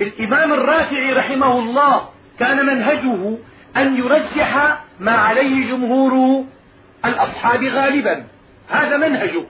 الإمام 0.00 0.52
الرافعي 0.52 1.12
رحمه 1.12 1.58
الله 1.58 2.08
كان 2.38 2.66
منهجه 2.66 3.38
أن 3.76 3.96
يرجح 3.96 4.78
ما 5.00 5.12
عليه 5.12 5.70
جمهور 5.70 6.44
الأصحاب 7.04 7.64
غالبا. 7.64 8.24
هذا 8.68 8.96
منهجه. 8.96 9.42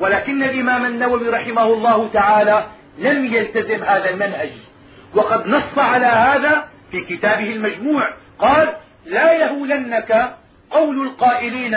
ولكن 0.00 0.42
الإمام 0.42 0.84
النووي 0.84 1.28
رحمه 1.28 1.64
الله 1.64 2.08
تعالى 2.12 2.66
لم 2.98 3.34
يلتزم 3.34 3.84
هذا 3.84 4.10
المنهج. 4.10 4.50
وقد 5.14 5.46
نص 5.46 5.78
على 5.78 6.06
هذا 6.06 6.68
في 6.90 7.00
كتابه 7.00 7.50
المجموع. 7.52 8.14
قال 8.38 8.68
لا 9.06 9.32
يهولنك 9.32 10.34
قول 10.70 11.06
القائلين 11.06 11.74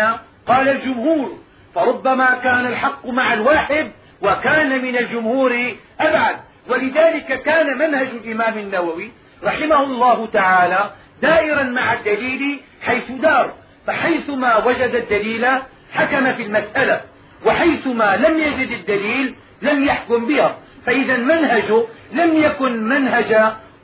قال 0.48 0.70
الجمهور 0.70 1.30
فربما 1.76 2.40
كان 2.44 2.66
الحق 2.66 3.06
مع 3.06 3.34
الواحد 3.34 3.92
وكان 4.22 4.82
من 4.82 4.98
الجمهور 4.98 5.76
أبعد. 6.00 6.36
ولذلك 6.70 7.42
كان 7.42 7.78
منهج 7.78 8.08
الإمام 8.08 8.58
النووي 8.58 9.12
رحمه 9.44 9.84
الله 9.84 10.26
تعالى 10.26 10.92
دائرا 11.22 11.64
مع 11.64 11.94
الدليل 11.94 12.60
حيث 12.82 13.12
دار 13.12 13.54
فحيثما 13.88 14.66
وجد 14.66 14.96
الدليل 14.96 15.48
حكم 15.94 16.34
في 16.34 16.44
المسألة 16.44 17.02
وحيثما 17.46 18.16
لم 18.18 18.40
يجد 18.40 18.72
الدليل 18.72 19.36
لم 19.62 19.86
يحكم 19.86 20.26
بها. 20.26 20.58
فإذا 20.86 21.18
منهجه 21.18 21.84
لم 22.14 22.44
يكن 22.44 22.84
منهج 22.84 23.34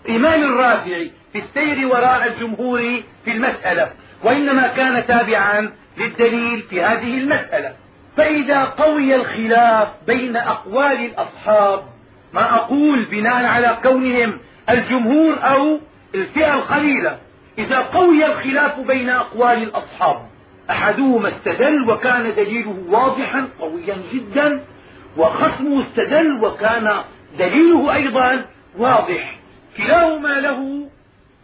إمام 0.10 0.44
الرافعي 0.44 1.12
في 1.34 1.40
السير 1.40 1.88
وراء 1.88 2.28
الجمهور 2.28 2.82
في 3.26 3.32
المسألة 3.32 3.92
وإنما 4.24 4.68
كان 4.68 5.08
تابعا 5.08 5.72
للدليل 5.98 6.62
في 6.70 6.84
هذه 6.84 7.18
المسألة. 7.18 7.74
فإذا 8.18 8.64
قوي 8.64 9.16
الخلاف 9.16 9.88
بين 10.08 10.38
أقوال 10.38 11.06
الأصحاب 11.06 11.93
ما 12.34 12.56
أقول 12.56 13.06
بناء 13.06 13.46
على 13.46 13.78
كونهم 13.84 14.40
الجمهور 14.70 15.36
أو 15.42 15.80
الفئة 16.16 16.54
القليلة. 16.56 17.18
إذا 17.58 17.78
قوي 17.80 18.26
الخلاف 18.26 18.80
بين 18.80 19.10
أقوال 19.10 19.64
الأصحاب 19.64 20.26
أحدهما 20.70 21.30
استدل 21.30 21.90
وكان 21.90 22.36
دليله 22.36 22.78
واضحا 22.90 23.48
قويا 23.60 23.98
جدا 24.14 24.62
وخصمه 25.18 25.88
استدل 25.88 26.44
وكان 26.44 27.04
دليله 27.40 27.96
أيضا 27.96 28.46
واضح. 28.78 29.40
كلاهما 29.78 30.40
له 30.40 30.90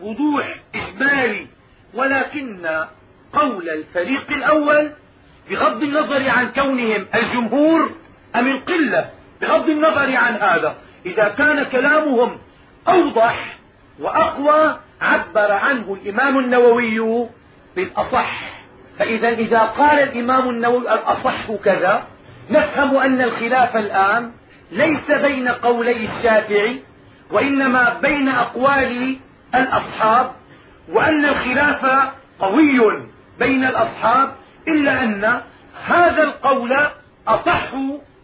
وضوح 0.01 0.55
إجمالي 0.75 1.47
ولكن 1.93 2.67
قول 3.33 3.69
الفريق 3.69 4.31
الأول 4.31 4.91
بغض 5.49 5.83
النظر 5.83 6.29
عن 6.29 6.47
كونهم 6.51 7.05
الجمهور 7.15 7.89
أم 8.35 8.47
القلة. 8.47 9.09
بغض 9.41 9.69
النظر 9.69 10.15
عن 10.15 10.35
هذا 10.35 10.75
إذا 11.05 11.29
كان 11.29 11.63
كلامهم 11.63 12.37
أوضح 12.87 13.57
وأقوى 13.99 14.77
عبر 15.01 15.51
عنه 15.51 15.97
الإمام 16.03 16.39
النووي 16.39 17.27
بالأصح. 17.75 18.59
فإذا 18.99 19.29
إذا 19.29 19.59
قال 19.59 19.99
الإمام 19.99 20.49
النووي 20.49 20.93
الأصح 20.93 21.51
كذا 21.63 22.03
نفهم 22.49 22.97
أن 22.97 23.21
الخلاف 23.21 23.77
الآن 23.77 24.31
ليس 24.71 25.11
بين 25.11 25.47
قولي 25.47 26.05
الشافعي 26.05 26.81
وإنما 27.31 27.97
بين 28.01 28.29
أقوال 28.29 29.17
الأصحاب 29.55 30.31
وأن 30.89 31.25
الخلاف 31.25 32.11
قوي 32.39 32.79
بين 33.39 33.65
الأصحاب 33.65 34.35
إلا 34.67 35.03
أن 35.03 35.41
هذا 35.85 36.23
القول 36.23 36.77
أصح 37.27 37.71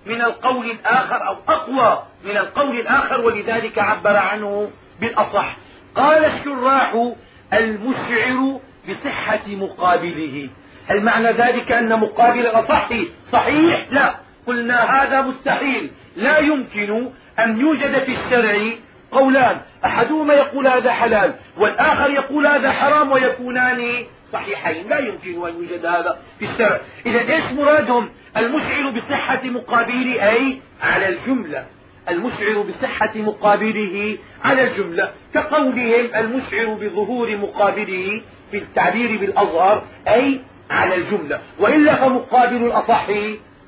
من 0.06 0.22
القول 0.22 0.72
الآخر 0.72 1.28
أو 1.28 1.36
أقوى 1.48 2.04
من 2.26 2.38
القول 2.38 2.80
الآخر 2.80 3.22
ولذلك 3.22 3.80
عبر 3.80 4.18
عنه 4.18 4.72
بالأصح. 5.00 5.58
قال 5.96 6.26
الشراح 6.26 7.14
المشعر 7.54 8.60
بصحة 8.90 9.48
مقابله. 9.48 10.50
هل 10.88 11.04
معنى 11.04 11.32
ذلك 11.32 11.72
أن 11.72 12.00
مقابل 12.00 12.40
الأصح 12.40 12.90
صحيح؟ 13.32 13.86
لا. 13.92 14.16
قلنا 14.48 15.04
هذا 15.04 15.22
مستحيل. 15.22 15.92
لا 16.16 16.38
يمكن 16.38 17.10
أن 17.40 17.60
يوجد 17.60 18.04
في 18.04 18.16
الشرع 18.18 18.72
قولان. 19.12 19.62
أحدهما 19.86 20.34
يقول 20.34 20.68
هذا 20.68 20.92
حلال 20.92 21.34
والآخر 21.58 22.10
يقول 22.10 22.48
هذا 22.48 22.72
حرام 22.72 23.12
ويكونان 23.12 24.06
صحيحين. 24.34 24.90
لا 24.90 25.00
يمكن 25.00 25.48
أن 25.48 25.54
يوجد 25.56 25.86
هذا 25.86 26.20
في 26.40 26.46
الشرع 26.46 26.80
إذا 27.06 27.36
إيش 27.36 27.44
مرادهم؟ 27.52 28.10
المشعر 28.38 28.90
بصحة 28.90 29.44
مقابله 29.44 30.30
أي 30.30 30.62
على 30.82 31.08
الجملة. 31.10 31.66
المشعر 32.10 32.62
بصحة 32.62 33.12
مقابله 33.16 34.18
على 34.44 34.68
الجملة. 34.68 35.12
كقولهم 35.34 36.16
المشعر 36.16 36.66
بظهور 36.66 37.38
مقابله 37.38 38.22
في 38.52 38.58
التعبير 38.58 39.20
بالأظهر 39.20 39.84
أي 40.08 40.40
على 40.70 40.96
الجملة. 40.96 41.42
وإلا 41.60 41.96
فمقابل 41.96 42.66
الأصح 42.66 43.08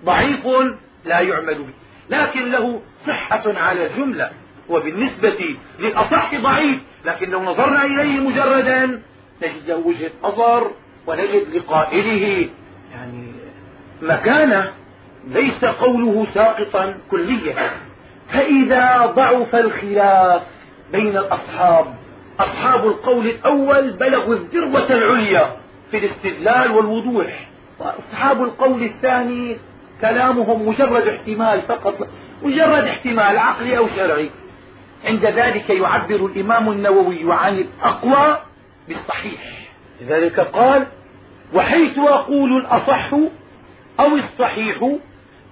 ضعيف 0.05 0.47
لا 1.05 1.19
يعمل 1.19 1.55
به. 1.55 1.73
لكن 2.09 2.51
له 2.51 2.81
صحة 3.07 3.43
على 3.57 3.87
الجملة. 3.87 4.31
وبالنسبة 4.69 5.55
للأصح 5.79 6.35
ضعيف. 6.35 6.79
لكن 7.05 7.29
لو 7.29 7.43
نظرنا 7.43 7.85
إليه 7.85 8.19
مجردا 8.19 9.01
نجد 9.43 9.67
له 9.67 9.75
وجهة 9.75 10.11
نظر 10.23 10.71
ونجد 11.07 11.55
لقائله. 11.55 12.49
يعني 12.93 13.31
مكانه 14.01 14.73
ليس 15.27 15.65
قوله 15.65 16.27
ساقطا 16.33 16.97
كليا. 17.11 17.71
فإذا 18.33 19.05
ضعف 19.05 19.55
الخلاف 19.55 20.41
بين 20.91 21.17
الأصحاب 21.17 21.95
أصحاب 22.39 22.87
القول 22.87 23.27
الأول 23.27 23.91
بلغوا 23.91 24.35
الذروة 24.35 24.89
العليا 24.89 25.57
في 25.91 25.97
الاستدلال 25.97 26.71
والوضوح 26.71 27.49
وأصحاب 27.79 28.43
القول 28.43 28.83
الثاني 28.83 29.57
كلامهم 30.01 30.67
مجرد 30.67 31.07
احتمال 31.07 31.61
فقط 31.61 32.07
مجرد 32.43 32.83
احتمال 32.83 33.37
عقلي 33.37 33.77
أو 33.77 33.87
شرعي. 33.95 34.29
عند 35.05 35.25
ذلك 35.25 35.69
يعبر 35.69 36.25
الإمام 36.25 36.71
النووي 36.71 37.33
عن 37.33 37.57
الأقوى 37.57 38.37
بالصحيح. 38.87 39.41
لذلك 40.01 40.39
قال 40.39 40.87
وحيث 41.53 41.97
أقول 41.97 42.57
الأصح 42.57 43.13
أو 43.99 44.15
الصحيح 44.15 44.77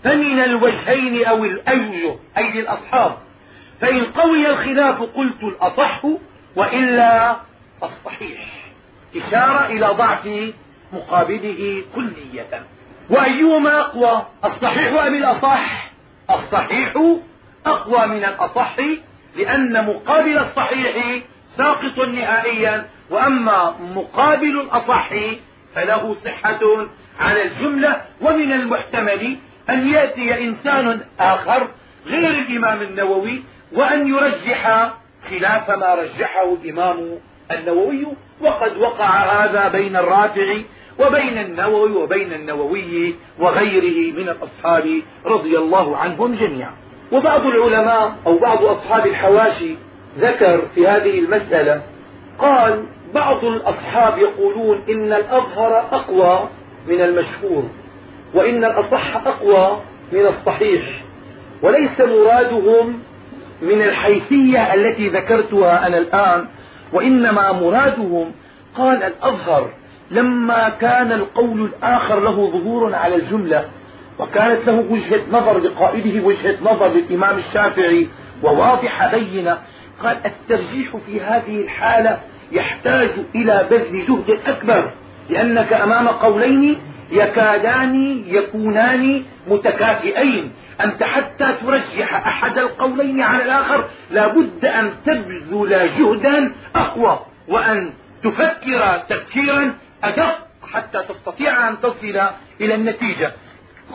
فمن 0.04 0.40
الوجهين 0.40 1.26
أو 1.26 1.46
الأوجه 1.46 2.16
أي 2.38 2.52
للأصحاب. 2.52 3.18
فإن 3.82 4.06
قوي 4.06 4.50
الخلاف 4.50 5.02
قلت 5.02 5.44
الأصح 5.44 6.02
وإلا 6.56 7.36
الصحيح. 7.84 8.48
إشارة 9.16 9.66
إلى 9.66 9.88
ضعف 9.88 10.54
مقابله 10.94 11.84
كلية. 11.96 12.66
وأيهما 13.10 13.80
أقوى 13.80 14.26
الصحيح 14.46 15.04
أم 15.04 15.16
الأصح؟ 15.16 15.92
الصحيح 16.30 16.94
أقوى 17.66 18.08
من 18.08 18.26
الأصح 18.26 18.76
لأن 19.36 19.86
مقابل 19.86 20.38
الصحيح 20.38 21.24
ساقط 21.58 22.00
نهائيا 22.00 22.86
وأما 23.10 23.76
مقابل 23.96 24.60
الأصح 24.60 25.10
فله 25.76 26.16
صحة 26.26 26.60
على 27.20 27.44
الجملة 27.44 28.02
ومن 28.22 28.52
المحتمل 28.52 29.38
أن 29.70 29.90
يأتي 29.90 30.48
إنسان 30.48 31.02
آخر 31.20 31.68
غير 32.08 32.30
الإمام 32.30 32.82
النووي 32.82 33.44
وأن 33.74 34.08
يرجح 34.08 34.92
خلاف 35.30 35.70
ما 35.72 35.96
رجحه 35.96 36.54
الإمام 36.54 37.20
النووي. 37.52 38.08
وقد 38.42 38.78
وقع 38.78 39.10
هذا 39.10 39.68
بين 39.68 39.96
الرافع 39.96 40.54
وبين 41.00 41.38
النووي 41.38 41.92
وبين 41.92 42.34
النووي 42.34 43.16
وغيره 43.40 44.14
من 44.14 44.30
الأصحاب 44.30 45.02
رضي 45.26 45.58
الله 45.58 45.98
عنهم 45.98 46.36
جميعا. 46.36 46.74
وبعض 47.12 47.46
العلماء 47.46 48.16
أو 48.28 48.40
بعض 48.40 48.64
أصحاب 48.64 49.08
الحواشي 49.08 49.76
ذكر 50.20 50.68
في 50.76 50.88
هذه 50.88 51.20
المسألة 51.20 51.82
قال 52.40 52.86
بعض 53.16 53.46
الأصحاب 53.46 54.18
يقولون 54.18 54.82
إن 54.90 55.14
الأظهر 55.14 55.80
أقوى 55.92 56.50
من 56.88 57.02
المشهور 57.02 57.64
وإن 58.34 58.64
الأصح 58.64 59.16
أقوى 59.28 59.80
من 60.12 60.26
الصحيح 60.26 61.04
وليس 61.62 62.00
مرادهم 62.00 63.00
من 63.62 63.82
الحيثية 63.82 64.74
التي 64.74 65.10
ذكرتها 65.10 65.88
أنا 65.88 65.98
الآن 65.98 66.48
وإنما 66.94 67.52
مرادهم 67.52 68.32
قال 68.78 69.04
الأظهر 69.04 69.70
لما 70.12 70.70
كان 70.70 71.12
القول 71.12 71.62
الآخر 71.62 72.20
له 72.20 72.52
ظهور 72.52 72.96
على 72.96 73.16
الجملة 73.16 73.66
وكانت 74.20 74.68
له 74.68 74.86
وجهة 74.90 75.22
نظر 75.32 75.58
لقائده 75.58 76.26
وجهة 76.26 76.56
نظر 76.62 76.88
للإمام 76.88 77.38
الشافعي 77.38 78.08
وواضحة 78.44 79.12
بينة 79.12 79.58
قال 80.04 80.18
الترجيح 80.26 80.98
في 81.06 81.22
هذه 81.22 81.62
الحالة 81.62 82.20
يحتاج 82.52 83.10
إلى 83.36 83.68
بذل 83.72 84.06
جهد 84.08 84.40
أكبر 84.48 84.92
لأنك 85.30 85.74
أمام 85.74 86.08
قولين 86.08 86.80
يكادان 87.12 88.24
يكونان 88.28 89.24
متكافئين. 89.48 90.52
أنت 90.82 91.04
حتى 91.04 91.54
ترجح 91.62 92.28
أحد 92.28 92.58
القولين 92.58 93.22
على 93.22 93.44
الآخر 93.44 93.86
لا 94.12 94.28
بد 94.28 94.66
أن 94.66 94.92
تبذل 95.06 95.70
جهدا 95.98 96.52
أقوى 96.76 97.20
وأن 97.48 97.94
تفكر 98.24 98.98
تفكيرا 99.10 99.74
أدق 100.04 100.48
حتى 100.74 101.04
تستطيع 101.10 101.70
أن 101.70 101.82
تصل 101.82 102.22
إلى 102.62 102.76
النتيجة. 102.76 103.32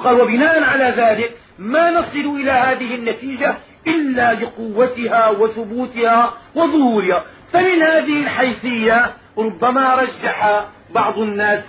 قال 0.04 0.20
وبناء 0.20 0.62
على 0.62 0.94
ذلك 0.96 1.36
ما 1.58 1.90
نصل 1.90 2.40
إلى 2.40 2.50
هذه 2.50 2.94
النتيجة 2.94 3.54
إلا 3.86 4.34
لقوتها 4.34 5.28
وثبوتها 5.30 6.34
وظهورها. 6.54 7.24
فمن 7.52 7.82
هذه 7.82 8.22
الحيثية 8.22 9.14
ربما 9.38 9.94
رجح 9.94 10.64
بعض 10.94 11.18
الناس 11.18 11.64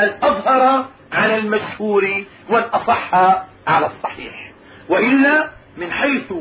الأظهر 0.00 0.86
على 1.12 1.36
المشهور 1.38 2.24
والأصح 2.50 3.14
على 3.66 3.86
الصحيح. 3.86 4.52
وإلا 4.88 5.50
من 5.76 5.92
حيث 5.92 6.32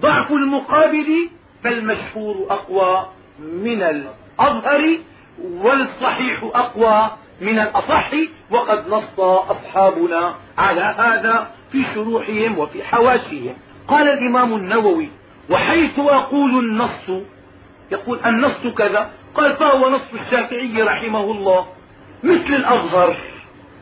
ضعف 0.00 0.32
المقابل 0.32 1.28
فالمشهور 1.64 2.46
أقوى 2.50 3.06
من 3.38 3.82
الأظهر 3.82 4.98
والصحيح 5.44 6.50
أقوى 6.54 7.10
من 7.40 7.58
الأصح. 7.58 8.10
وقد 8.50 8.88
نص 8.88 9.20
أصحابنا 9.20 10.34
على 10.58 10.80
هذا 10.80 11.50
في 11.72 11.84
شروحهم 11.94 12.58
وفي 12.58 12.84
حواشيهم. 12.84 13.56
قال 13.88 14.08
الإمام 14.08 14.54
النووي 14.54 15.08
وحيث 15.50 15.98
أقول 15.98 16.58
النص 16.58 17.24
يقول 17.92 18.18
النص 18.26 18.66
كذا 18.78 19.10
قال 19.34 19.56
فهو 19.56 19.90
نص 19.90 20.08
الشافعي 20.14 20.82
رحمه 20.82 21.20
الله 21.20 21.66
مثل 22.22 22.54
الأظهر. 22.54 23.16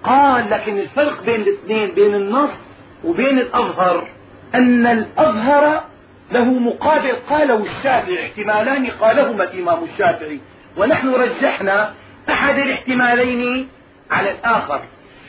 قال 0.05 0.51
لكن 0.51 0.79
الفرق 0.79 1.23
بين 1.23 1.41
الاثنين 1.41 1.91
بين 1.91 2.15
النص 2.15 2.51
وبين 3.05 3.39
الأظهر 3.39 4.09
أن 4.55 4.87
الأظهر 4.87 5.85
له 6.33 6.45
مقابل 6.45 7.13
قاله 7.31 7.67
الشافعي 7.67 8.27
احتمالان 8.27 8.87
قالهما 8.87 9.45
الإمام 9.45 9.85
الشافعي. 9.85 10.41
ونحن 10.77 11.15
رجحنا 11.15 11.93
أحد 12.31 12.59
الاحتمالين 12.59 13.69
على 14.11 14.31
الآخر. 14.31 14.83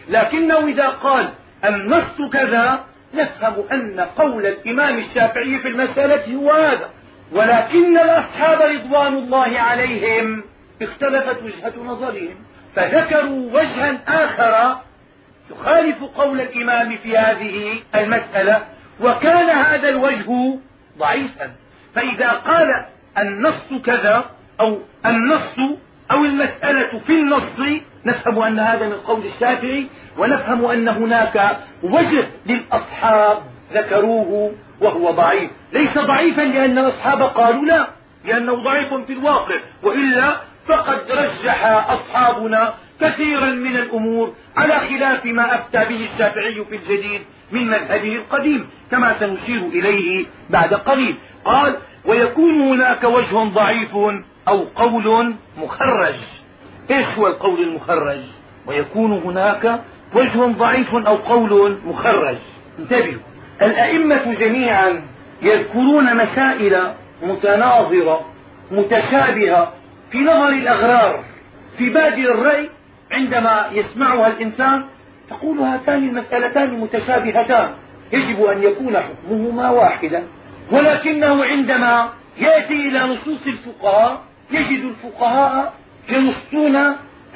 لكنه 0.09 0.67
إذا 0.67 0.87
قال 0.87 1.29
النص 1.65 2.31
كذا 2.33 2.83
نفهم 3.13 3.63
أن 3.71 3.99
قول 3.99 4.45
الإمام 4.45 4.99
الشافعي 4.99 5.59
في 5.59 5.67
المسألة 5.67 6.35
هو 6.35 6.51
هذا 6.51 6.89
ولكن 7.31 7.97
الأصحاب 7.97 8.61
رضوان 8.61 9.13
الله 9.13 9.59
عليهم 9.59 10.43
اختلفت 10.81 11.43
وجهة 11.43 11.83
نظرهم 11.83 12.35
فذكروا 12.75 13.51
وجها 13.51 13.99
آخر 14.07 14.77
يخالف 15.51 16.03
قول 16.03 16.41
الإمام 16.41 16.97
في 16.97 17.17
هذه 17.17 17.79
المسألة 17.95 18.61
وكان 19.01 19.49
هذا 19.49 19.89
الوجه 19.89 20.59
ضعيفا. 20.97 21.51
فإذا 21.95 22.29
قال 22.29 22.85
النص 23.17 23.81
كذا 23.85 24.25
أو 24.59 24.79
النص 25.05 25.79
أو 26.11 26.25
المسألة 26.25 26.99
في 26.99 27.11
النص 27.13 27.81
نفهم 28.05 28.39
أن 28.41 28.59
هذا 28.59 28.87
من 28.87 28.93
قول 28.93 29.25
الشافعي 29.25 29.87
ونفهم 30.17 30.65
أن 30.65 30.87
هناك 30.87 31.57
وجه 31.83 32.27
للأصحاب 32.45 33.37
ذكروه 33.73 34.51
وهو 34.81 35.11
ضعيف. 35.11 35.51
ليس 35.73 35.97
ضعيفا 35.97 36.41
لأن 36.41 36.77
الأصحاب 36.77 37.21
قالوا 37.21 37.65
لا 37.65 37.87
لأنه 38.25 38.53
ضعيف 38.53 38.93
في 38.93 39.13
الواقع 39.13 39.55
وإلا 39.83 40.35
فقد 40.67 41.11
رجح 41.11 41.65
أصحابنا 41.91 42.73
كثيرا 43.01 43.45
من 43.45 43.75
الأمور 43.77 44.33
على 44.57 44.79
خلاف 44.79 45.25
ما 45.25 45.55
أفتى 45.55 45.77
به 45.77 46.09
الشافعي 46.13 46.65
في 46.69 46.75
الجديد 46.75 47.21
من 47.51 47.67
مذهبه 47.67 48.15
القديم 48.15 48.69
كما 48.91 49.19
سنشير 49.19 49.65
إليه 49.65 50.25
بعد 50.49 50.73
قليل. 50.73 51.15
قال 51.45 51.75
ويكون 52.05 52.61
هناك 52.61 53.03
وجه 53.03 53.49
ضعيف 53.53 53.95
أو 54.47 54.65
قول 54.75 55.33
مخرج. 55.57 56.15
إيش 56.91 57.05
هو 57.17 57.27
القول 57.27 57.63
المخرج؟ 57.63 58.19
ويكون 58.67 59.11
هناك 59.11 59.81
وجه 60.15 60.39
ضعيف 60.39 60.95
أو 60.95 61.15
قول 61.15 61.77
مخرج. 61.85 62.37
انتبهوا. 62.79 63.21
الأئمة 63.61 64.33
جميعا 64.33 65.01
يذكرون 65.41 66.17
مسائل 66.17 66.93
متناظرة 67.23 68.25
متشابهة 68.71 69.73
في 70.11 70.17
نظر 70.17 70.49
الأغرار 70.49 71.23
في 71.77 71.89
بادر 71.89 72.33
الرأي 72.33 72.69
عندما 73.11 73.65
يسمعها 73.71 74.27
الإنسان 74.27 74.83
تقول 75.29 75.59
هاتان 75.59 76.09
المسألتان 76.09 76.79
متشابهتان. 76.79 77.69
يجب 78.13 78.43
أن 78.43 78.63
يكون 78.63 78.97
حكمهما 78.97 79.69
واحدا. 79.69 80.23
ولكنه 80.71 81.45
عندما 81.45 82.09
يأتي 82.37 82.87
إلى 82.87 82.99
نصوص 82.99 83.47
الفقهاء 83.47 84.21
يجد 84.51 84.83
الفقهاء 84.83 85.73
ينصون 86.09 86.75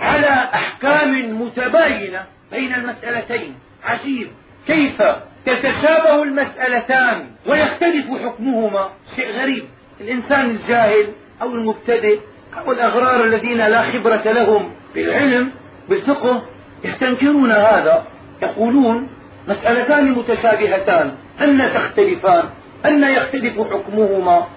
على 0.02 0.50
أحكام 0.54 1.42
متباينة. 1.42 2.37
بين 2.52 2.74
المسألتين. 2.74 3.54
عجيب. 3.84 4.28
كيف 4.68 5.02
تتشابه 5.46 6.24
المسألتان 6.24 7.26
ويختلف 7.48 8.06
حكمهما؟ 8.26 8.90
شيء 9.16 9.42
غريب. 9.42 9.64
الإنسان 10.02 10.50
الجاهل 10.50 11.08
أو 11.42 11.48
المبتدئ 11.48 12.20
أو 12.58 12.72
الأغرار 12.72 13.24
الذين 13.24 13.58
لا 13.58 13.82
خبرة 13.82 14.32
لهم 14.32 14.72
بالعلم 14.96 15.52
بالفقه 15.90 16.44
يستنكرون 16.84 17.52
هذا. 17.52 18.06
يقولون 18.42 19.10
مسألتان 19.48 20.12
متشابهتان 20.12 21.12
أن 21.42 21.72
تختلفان 21.74 22.44
أن 22.86 23.04
يختلف 23.04 23.60
حكمهما. 23.60 24.48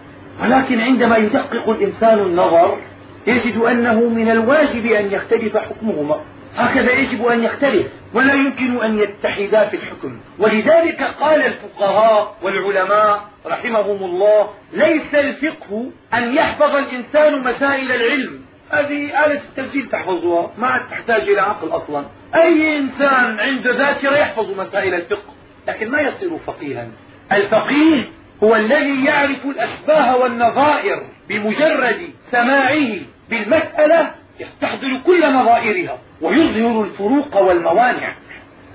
ولكن 0.43 0.81
عندما 0.81 1.17
يدقق 1.17 1.69
الإنسان 1.69 2.19
النظر 2.19 2.79
يجد 3.27 3.57
أنه 3.57 4.09
من 4.09 4.31
الواجب 4.31 4.87
أن 4.87 5.13
يختلف 5.13 5.57
حكمهما. 5.57 6.21
هكذا 6.57 6.93
يجب 6.93 7.27
أن 7.27 7.45
يختلف 7.45 7.87
ولا 8.15 8.35
يمكن 8.35 8.77
أن 8.77 8.99
يتحدا 8.99 9.69
في 9.69 9.77
الحكم. 9.77 10.21
ولذلك 10.39 11.03
قال 11.03 11.43
الفقهاء 11.43 12.37
والعلماء 12.43 13.21
رحمهم 13.47 14.05
الله 14.05 14.51
ليس 14.73 15.15
الفقه 15.15 15.91
أن 16.15 16.35
يحفظ 16.35 16.75
الإنسان 16.77 17.41
مسائل 17.45 17.93
العلم. 17.93 18.41
هذه 18.71 19.25
آلة 19.27 19.41
التسجيل 19.49 19.89
تحفظها 19.89 20.51
ما 20.59 20.81
تحتاج 20.91 21.21
إلى 21.21 21.41
عقل 21.41 21.69
أصلا. 21.69 22.05
أي 22.35 22.79
إنسان 22.79 23.41
عنده 23.41 23.77
ذاكرة 23.77 24.17
يحفظ 24.17 24.61
مسائل 24.61 24.95
الفقه 24.95 25.35
لكن 25.69 25.91
ما 25.91 26.01
يصير 26.01 26.39
فقيها. 26.47 26.89
الفقيه 27.33 28.05
هو 28.43 28.57
الذي 28.57 29.05
يعرف 29.05 29.45
الأشباه 29.45 30.17
والنظائر 30.17 31.03
بمجرد 31.29 32.11
سماعه 32.31 32.91
بالمسألة 33.31 34.11
يستحضر 34.41 35.01
كل 35.07 35.33
نظائرها 35.33 35.99
ويظهر 36.21 36.83
الفروق 36.85 37.37
والموانع. 37.37 38.15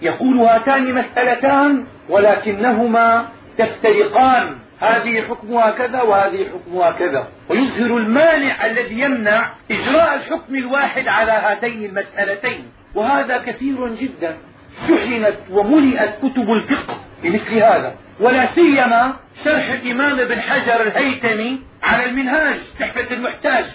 يقول 0.02 0.38
هاتان 0.40 0.94
مسألتان 0.94 1.86
ولكنهما 2.10 3.28
تفترقان. 3.58 4.56
هذه 4.80 5.22
حكمها 5.22 5.72
كذا 5.72 6.02
وهذه 6.02 6.48
حكمها 6.54 6.92
كذا 6.92 7.28
ويظهر 7.50 7.98
المانع 7.98 8.66
الذي 8.66 9.00
يمنع 9.00 9.50
إجراء 9.72 10.16
الحكم 10.16 10.56
الواحد 10.56 11.08
على 11.08 11.32
هاتين 11.32 11.86
المسألتين. 11.86 12.66
وهذا 12.96 13.38
كثير 13.38 13.88
جدا. 13.88 14.38
شحنت 14.88 15.36
وملئت 15.52 16.16
كتب 16.20 16.50
الفقه 16.52 16.98
بمثل 17.24 17.54
هذا. 17.54 17.96
ولا 18.20 18.48
سيما 18.56 19.14
شرح 19.44 19.70
الإمام 19.70 20.20
ابن 20.20 20.42
حجر 20.42 20.82
الهيثمي 20.82 21.60
على 21.84 22.06
المنهاج 22.06 22.60
تحفة 22.80 23.14
المحتاج. 23.14 23.66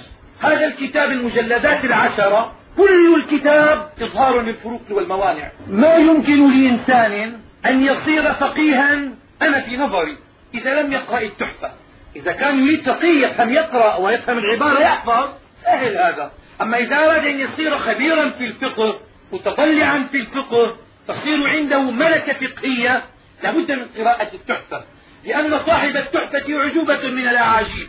هذا 0.41 0.67
الكتاب 0.67 1.11
المجلدات 1.11 1.85
العشرة 1.85 2.53
كل 2.77 3.15
الكتاب 3.15 3.91
إظهار 4.01 4.41
للفروق 4.41 4.83
والموانع. 4.91 5.51
ما 5.69 5.95
يمكن 5.97 6.51
لإنسان 6.51 7.41
أن 7.67 7.83
يصير 7.83 8.35
فقيها؟ 8.35 8.95
أنا 9.43 9.61
في 9.61 9.77
نظري 9.77 10.17
إذا 10.55 10.83
لم 10.83 10.93
يقرأ 10.93 11.21
التحفة 11.21 11.71
إذا 12.17 12.33
كان 12.33 12.65
يريد 12.65 12.85
فقيه 12.85 13.27
يفهم 13.27 13.51
يقرأ 13.51 13.97
ويفهم 13.97 14.39
العبارة 14.39 14.81
يحفظ 14.81 15.29
سهل 15.65 15.97
هذا. 15.97 16.33
أما 16.61 16.79
إذا 16.79 16.97
أراد 16.97 17.25
أن 17.25 17.41
يصير 17.41 17.79
خبيرا 17.79 18.29
في 18.29 18.45
الفقه 18.45 19.01
متطلعا 19.33 20.09
في 20.13 20.17
الفقه 20.17 20.77
تصير 21.09 21.49
عنده 21.49 21.81
ملكة 21.81 22.33
فقهية 22.33 23.05
لابد 23.43 23.73
من 23.73 23.87
قراءة 23.99 24.35
التحفة 24.35 24.85
لأن 25.25 25.59
صاحب 25.59 25.97
التحفة 25.97 26.61
عجوبة 26.61 27.09
من 27.09 27.29
الأعاجيب. 27.29 27.89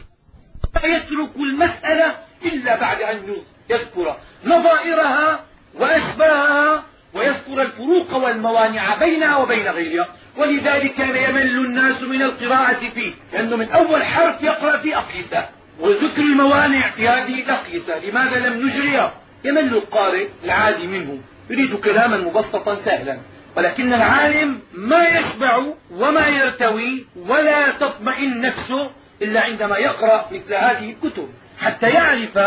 لا 0.75 0.85
يترك 0.85 1.35
المسألة 1.35 2.15
إلا 2.45 2.75
بعد 2.75 3.01
أن 3.01 3.35
يذكر 3.69 4.17
نظائرها 4.45 5.39
وأشباهها 5.75 6.83
ويذكر 7.13 7.61
الفروق 7.61 8.15
والموانع 8.15 8.95
بينها 8.95 9.37
وبين 9.37 9.67
غيرها. 9.67 10.07
ولذلك 10.37 10.93
كان 10.93 11.15
يمل 11.15 11.65
الناس 11.65 12.01
من 12.01 12.21
القراءة 12.21 12.89
فيه 12.89 13.13
لأنه 13.33 13.55
من 13.55 13.71
أول 13.71 14.03
حرف 14.03 14.43
يقرأ 14.43 14.77
في 14.77 14.97
أقيسة. 14.97 15.45
وذكر 15.79 16.21
الموانع 16.21 16.89
في 16.89 17.07
هذه 17.07 17.43
الأقيسة 17.43 17.99
لماذا 17.99 18.49
لم 18.49 18.67
نجريها؟ 18.67 19.13
يمل 19.43 19.73
القارئ 19.73 20.27
العادي 20.43 20.87
منه 20.87 21.19
يريد 21.49 21.75
كلاما 21.75 22.17
مبسطا 22.17 22.75
سهلا. 22.85 23.17
ولكن 23.57 23.93
العالم 23.93 24.59
ما 24.73 25.07
يشبع 25.07 25.65
وما 25.91 26.27
يرتوي 26.27 27.05
ولا 27.27 27.71
تطمئن 27.71 28.41
نفسه 28.41 28.91
إلا 29.21 29.41
عندما 29.41 29.77
يقرأ 29.77 30.25
مثل 30.31 30.53
هذه 30.53 30.89
الكتب. 30.89 31.29
حتى 31.61 31.89
يعرف 31.89 32.39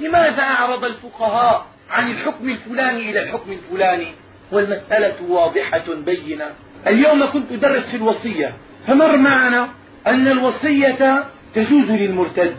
لماذا 0.00 0.42
أعرض 0.42 0.84
الفقهاء 0.84 1.66
عن 1.90 2.10
الحكم 2.10 2.48
الفلاني 2.48 3.10
إلى 3.10 3.22
الحكم 3.22 3.52
الفلاني. 3.52 4.14
والمسألة 4.52 5.14
واضحة 5.28 5.94
بينة. 5.94 6.50
اليوم 6.86 7.32
كنت 7.32 7.52
أدرس 7.52 7.82
في 7.82 7.96
الوصية 7.96 8.52
فمر 8.86 9.16
معنا 9.16 9.68
أن 10.06 10.28
الوصية 10.28 11.24
تجوز 11.54 11.90
للمرتد. 11.90 12.56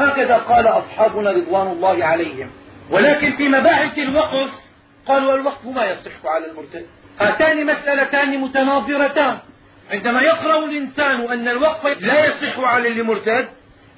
هكذا 0.00 0.36
قال 0.36 0.66
أصحابنا 0.66 1.30
رضوان 1.30 1.66
الله 1.66 2.04
عليهم. 2.04 2.50
ولكن 2.90 3.32
في 3.32 3.48
مباحث 3.48 3.98
الوقف 3.98 4.50
قالوا 5.06 5.34
الوقف 5.34 5.66
ما 5.66 5.84
يصح 5.84 6.26
على 6.26 6.46
المرتد. 6.50 6.86
هاتان 7.20 7.66
مسألتان 7.66 8.38
متناظرتان. 8.38 9.38
عندما 9.90 10.20
يقرأ 10.22 10.64
الإنسان 10.64 11.20
أن 11.20 11.48
الوقف 11.48 12.02
لا 12.02 12.26
يصح 12.26 12.58
على 12.58 12.88
المرتد 12.88 13.48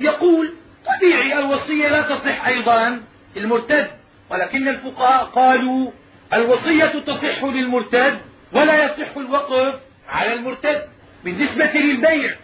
يقول 0.01 0.53
طبيعي 0.87 1.39
الوصية 1.39 1.89
لا 1.89 2.03
تصح 2.03 2.47
أيضا 2.47 3.01
المرتد 3.37 3.91
ولكن 4.31 4.69
الفقهاء 4.69 5.25
قالوا 5.25 5.91
الوصية 6.35 6.85
تصح 6.85 7.45
للمرتد 7.45 8.19
ولا 8.53 8.85
يصح 8.85 9.17
الوقف 9.17 9.75
على 10.09 10.33
المرتد. 10.33 10.83
بالنسبة 11.25 11.71
للبيع 11.75 12.35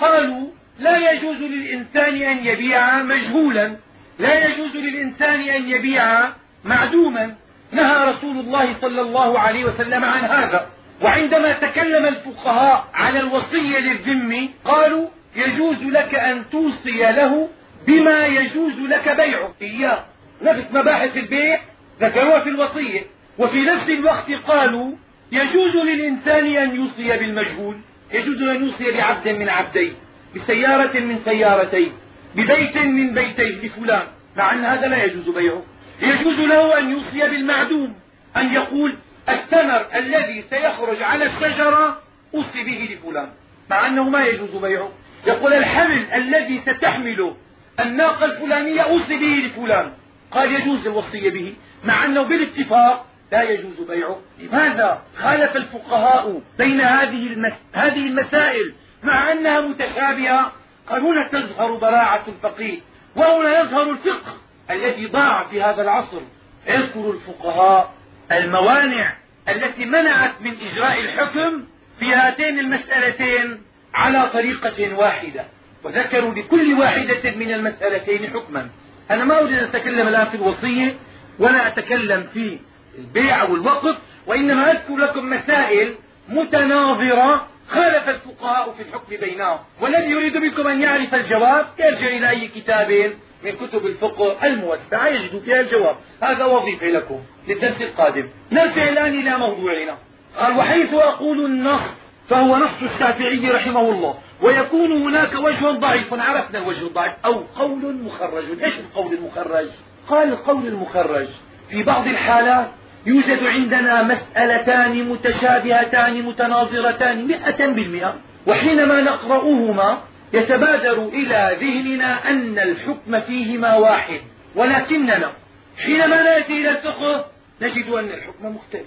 قالوا 0.00 0.48
لا 0.78 1.12
يجوز 1.12 1.36
للإنسان 1.36 2.22
أن 2.22 2.46
يبيع 2.46 3.02
مجهولا 3.02 3.76
لا 4.18 4.44
يجوز 4.46 4.76
للإنسان 4.76 5.40
أن 5.40 5.70
يبيع 5.70 6.28
معدوما. 6.64 7.34
نهى 7.72 8.04
رسول 8.10 8.38
الله 8.40 8.74
صلى 8.80 9.00
الله 9.00 9.38
عليه 9.38 9.64
وسلم 9.64 10.04
عن 10.04 10.24
هذا. 10.24 10.66
وعندما 11.02 11.52
تكلم 11.52 12.06
الفقهاء 12.06 12.88
على 12.94 13.20
الوصية 13.20 13.78
للذم 13.78 14.48
قالوا 14.64 15.08
يجوز 15.36 15.82
لك 15.82 16.14
أن 16.14 16.44
توصي 16.50 16.98
له 16.98 17.48
بما 17.86 18.26
يجوز 18.26 18.72
لك 18.72 19.16
بيعه 19.16 19.54
إياه. 19.62 20.04
نفس 20.42 20.64
مباحث 20.72 21.16
البيع 21.16 21.60
ذكروها 22.00 22.40
في 22.40 22.48
الوصية. 22.48 23.02
وفي 23.38 23.60
نفس 23.60 23.88
الوقت 23.88 24.32
قالوا 24.32 24.92
يجوز 25.32 25.76
للإنسان 25.76 26.56
أن 26.56 26.76
يوصي 26.76 27.16
بالمجهول 27.16 27.76
يجوز 28.12 28.42
أن 28.42 28.64
يوصي 28.64 28.92
بعبد 28.92 29.28
من 29.28 29.48
عبدين 29.48 29.94
بسيارة 30.36 31.00
من 31.00 31.18
سيارتين 31.24 31.92
ببيت 32.34 32.76
من 32.76 33.14
بيتين 33.14 33.60
لفلان 33.62 34.06
مع 34.36 34.52
أن 34.52 34.64
هذا 34.64 34.86
لا 34.86 35.04
يجوز 35.04 35.28
بيعه. 35.28 35.62
يجوز 36.02 36.40
له 36.40 36.78
أن 36.78 36.90
يوصي 36.90 37.20
بالمعدوم 37.20 37.94
أن 38.36 38.52
يقول 38.52 38.96
الثمر 39.28 39.86
الذي 39.94 40.44
سيخرج 40.50 41.02
على 41.02 41.24
الشجرة 41.24 42.02
أوصي 42.34 42.64
به 42.64 42.88
لفلان. 42.92 43.28
مع 43.70 43.86
أنه 43.86 44.08
ما 44.08 44.24
يجوز 44.24 44.56
بيعه. 44.56 44.90
يقول 45.26 45.52
الحمل 45.52 46.06
الذي 46.14 46.60
ستحمله 46.66 47.36
الناقة 47.82 48.24
الفلانية 48.24 48.80
أوصي 48.82 49.16
به 49.18 49.46
لفلان. 49.46 49.92
قال 50.30 50.52
يجوز 50.52 50.86
الوصية 50.86 51.30
به 51.30 51.54
مع 51.84 52.04
أنه 52.04 52.22
بالاتفاق 52.22 53.06
لا 53.32 53.42
يجوز 53.42 53.80
بيعه. 53.88 54.20
لماذا؟ 54.38 55.02
خالف 55.16 55.56
الفقهاء 55.56 56.40
بين 56.58 56.80
هذه, 56.80 57.26
المس... 57.32 57.52
هذه 57.74 58.06
المسائل 58.06 58.72
مع 59.02 59.32
أنها 59.32 59.60
متشابهة. 59.60 60.52
قال 60.88 61.02
هنا 61.02 61.28
تظهر 61.28 61.76
براعة 61.76 62.22
الفقيه 62.28 62.78
وهنا 63.16 63.60
يظهر 63.60 63.90
الفقه 63.90 64.36
الذي 64.70 65.06
ضاع 65.06 65.44
في 65.44 65.62
هذا 65.62 65.82
العصر. 65.82 66.20
يذكر 66.66 67.10
الفقهاء 67.10 67.94
الموانع 68.32 69.16
التي 69.48 69.84
منعت 69.84 70.32
من 70.40 70.54
إجراء 70.72 71.00
الحكم 71.00 71.64
في 71.98 72.14
هاتين 72.14 72.58
المسألتين 72.58 73.62
على 73.94 74.30
طريقة 74.32 74.94
واحدة. 74.94 75.44
وذكروا 75.84 76.34
لكل 76.34 76.80
واحدة 76.80 77.30
من 77.36 77.52
المسألتين 77.52 78.30
حكما. 78.30 78.68
أنا 79.10 79.24
ما 79.24 79.40
أريد 79.40 79.58
أن 79.58 79.64
أتكلم 79.64 80.08
الآن 80.08 80.26
في 80.26 80.34
الوصية 80.34 80.96
ولا 81.38 81.68
أتكلم 81.68 82.22
في 82.34 82.58
البيع 82.98 83.42
أو 83.42 83.54
الوقف 83.54 83.96
وإنما 84.26 84.70
أذكر 84.70 84.96
لكم 84.96 85.30
مسائل 85.30 85.94
متناظرة 86.28 87.46
خالف 87.68 88.08
الفقهاء 88.08 88.72
في 88.72 88.82
الحكم 88.82 89.16
بينهم. 89.16 89.58
والذي 89.80 90.10
يريد 90.10 90.36
منكم 90.36 90.66
أن 90.66 90.82
يعرف 90.82 91.14
الجواب 91.14 91.66
يرجع 91.78 92.06
إلى 92.06 92.30
أي 92.30 92.48
كتاب 92.48 93.12
من 93.44 93.52
كتب 93.52 93.86
الفقه 93.86 94.46
الموسعة. 94.46 95.08
يجد 95.08 95.42
فيها 95.44 95.60
الجواب. 95.60 95.96
هذا 96.22 96.44
وظيفة 96.44 96.86
لكم 96.86 97.20
للدرس 97.48 97.80
القادم. 97.80 98.28
نرجع 98.52 98.88
الآن 98.88 99.14
إلى 99.14 99.38
موضوعنا. 99.38 99.98
قال 100.36 100.56
وحيث 100.56 100.94
أقول 100.94 101.44
النص 101.44 101.80
فهو 102.28 102.56
نص 102.56 102.82
الشافعي 102.82 103.48
رحمه 103.48 103.90
الله. 103.90 104.18
ويكون 104.42 105.02
هناك 105.02 105.34
وجه 105.34 105.70
ضعيف. 105.70 106.14
عرفنا 106.14 106.58
الوجه 106.58 106.86
الضعيف. 106.86 107.12
أو 107.24 107.44
قول 107.56 107.94
مخرج. 107.94 108.44
إيش 108.64 108.78
القول 108.78 109.14
المخرج؟ 109.14 109.68
قال 110.08 110.28
القول 110.28 110.66
المخرج. 110.66 111.28
في 111.70 111.82
بعض 111.82 112.06
الحالات 112.06 112.70
يوجد 113.06 113.42
عندنا 113.44 114.02
مسألتان 114.02 115.08
متشابهتان 115.08 116.22
متناظرتان 116.22 117.26
مئة 117.26 117.66
بالمئة. 117.66 118.14
وحينما 118.46 119.00
نقرأهما 119.00 119.98
يتبادر 120.32 121.08
إلى 121.08 121.56
ذهننا 121.60 122.30
أن 122.30 122.58
الحكم 122.58 123.20
فيهما 123.20 123.74
واحد. 123.74 124.20
ولكننا 124.54 125.32
حينما 125.78 126.22
نأتي 126.22 126.52
إلى 126.52 126.70
الفقه 126.70 127.24
نجد 127.62 127.88
أن 127.88 128.04
الحكم 128.04 128.46
مختلف. 128.46 128.86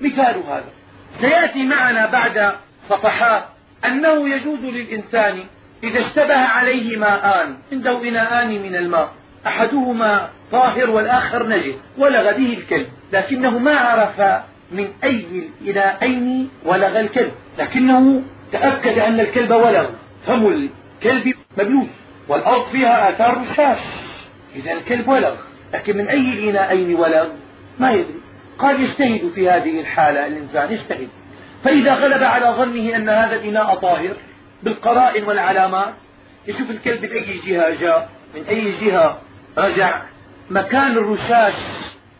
مثال 0.00 0.42
هذا. 0.48 0.72
سيأتي 1.20 1.62
معنا 1.62 2.06
بعد 2.06 2.54
صفحات 2.88 3.44
أنه 3.86 4.28
يجوز 4.28 4.64
للإنسان 4.64 5.44
إذا 5.84 6.00
اشتبه 6.00 6.38
عليه 6.38 6.96
ماءان 6.96 7.56
عنده 7.72 8.08
إناءان 8.08 8.62
من 8.62 8.76
الماء 8.76 9.12
أحدهما 9.46 10.28
طاهر 10.52 10.90
والآخر 10.90 11.48
نجس 11.48 11.74
ولغ 11.98 12.22
به 12.22 12.58
الكلب 12.58 12.86
لكنه 13.12 13.58
ما 13.58 13.76
عرف 13.76 14.42
من 14.72 14.88
أي 15.04 15.48
الإناءين 15.62 16.50
ولغ 16.64 17.00
الكلب 17.00 17.32
لكنه 17.58 18.22
تأكد 18.52 18.98
أن 18.98 19.20
الكلب 19.20 19.50
ولغ 19.50 19.86
فم 20.26 20.46
الكلب 20.46 21.34
مبلوس 21.58 21.88
والأرض 22.28 22.64
فيها 22.64 23.10
آثار 23.10 23.44
رشاش 23.50 23.78
إذا 24.56 24.72
الكلب 24.72 25.08
ولغ 25.08 25.34
لكن 25.74 25.96
من 25.96 26.08
أي 26.08 26.32
الإناءين 26.32 26.94
ولغ؟ 26.94 27.26
ما 27.78 27.92
يدري. 27.92 28.20
قال 28.58 28.80
يجتهد 28.80 29.30
في 29.34 29.50
هذه 29.50 29.80
الحالة 29.80 30.26
الإنسان 30.26 30.72
يجتهد. 30.72 31.08
فإذا 31.64 31.94
غلب 31.94 32.22
على 32.22 32.46
ظنه 32.46 32.96
أن 32.96 33.08
هذا 33.08 33.36
الإناء 33.36 33.74
طاهر 33.74 34.16
بالقرائن 34.62 35.24
والعلامات 35.24 35.94
يشوف 36.46 36.70
الكلب 36.70 37.02
من 37.02 37.10
أي 37.10 37.40
جهة 37.46 37.80
جاء 37.80 38.08
من 38.34 38.44
أي 38.44 38.72
جهة 38.80 39.18
رجع. 39.58 40.02
مكان 40.50 40.90
الرشاش 40.90 41.54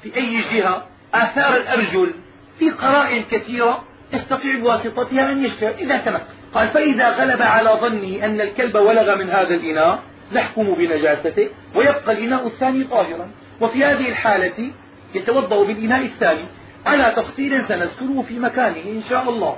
في 0.03 0.17
أي 0.17 0.41
جهة 0.53 0.87
آثار 1.15 1.57
الأرجل 1.57 2.15
في 2.59 2.71
قرائن 2.71 3.23
كثيرة 3.31 3.85
يستطيع 4.13 4.59
بواسطتها 4.59 5.33
أن 5.33 5.45
يشتهر 5.45 5.75
إذا 5.79 5.97
تمكن 5.97 6.25
قال 6.55 6.69
فإذا 6.69 7.09
غلب 7.09 7.43
على 7.43 7.71
ظنه 7.71 8.25
أن 8.25 8.41
الكلب 8.41 8.75
ولغ 8.75 9.17
من 9.17 9.31
هذا 9.31 9.55
الإناء 9.55 10.03
نحكم 10.33 10.75
بنجاسته 10.75 11.49
ويبقى 11.75 12.13
الإناء 12.13 12.47
الثاني 12.47 12.85
طاهرا. 12.85 13.31
وفي 13.61 13.85
هذه 13.85 14.09
الحالة 14.09 14.71
يتوضأ 15.15 15.65
بالإناء 15.65 16.03
الثاني. 16.03 16.45
على 16.87 17.15
تفصيل 17.17 17.65
سنذكره 17.69 18.25
في 18.29 18.39
مكانه 18.39 18.83
إن 18.87 19.03
شاء 19.09 19.29
الله. 19.29 19.57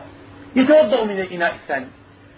يتوضأ 0.57 1.05
من 1.05 1.21
الإناء 1.21 1.55
الثاني. 1.55 1.87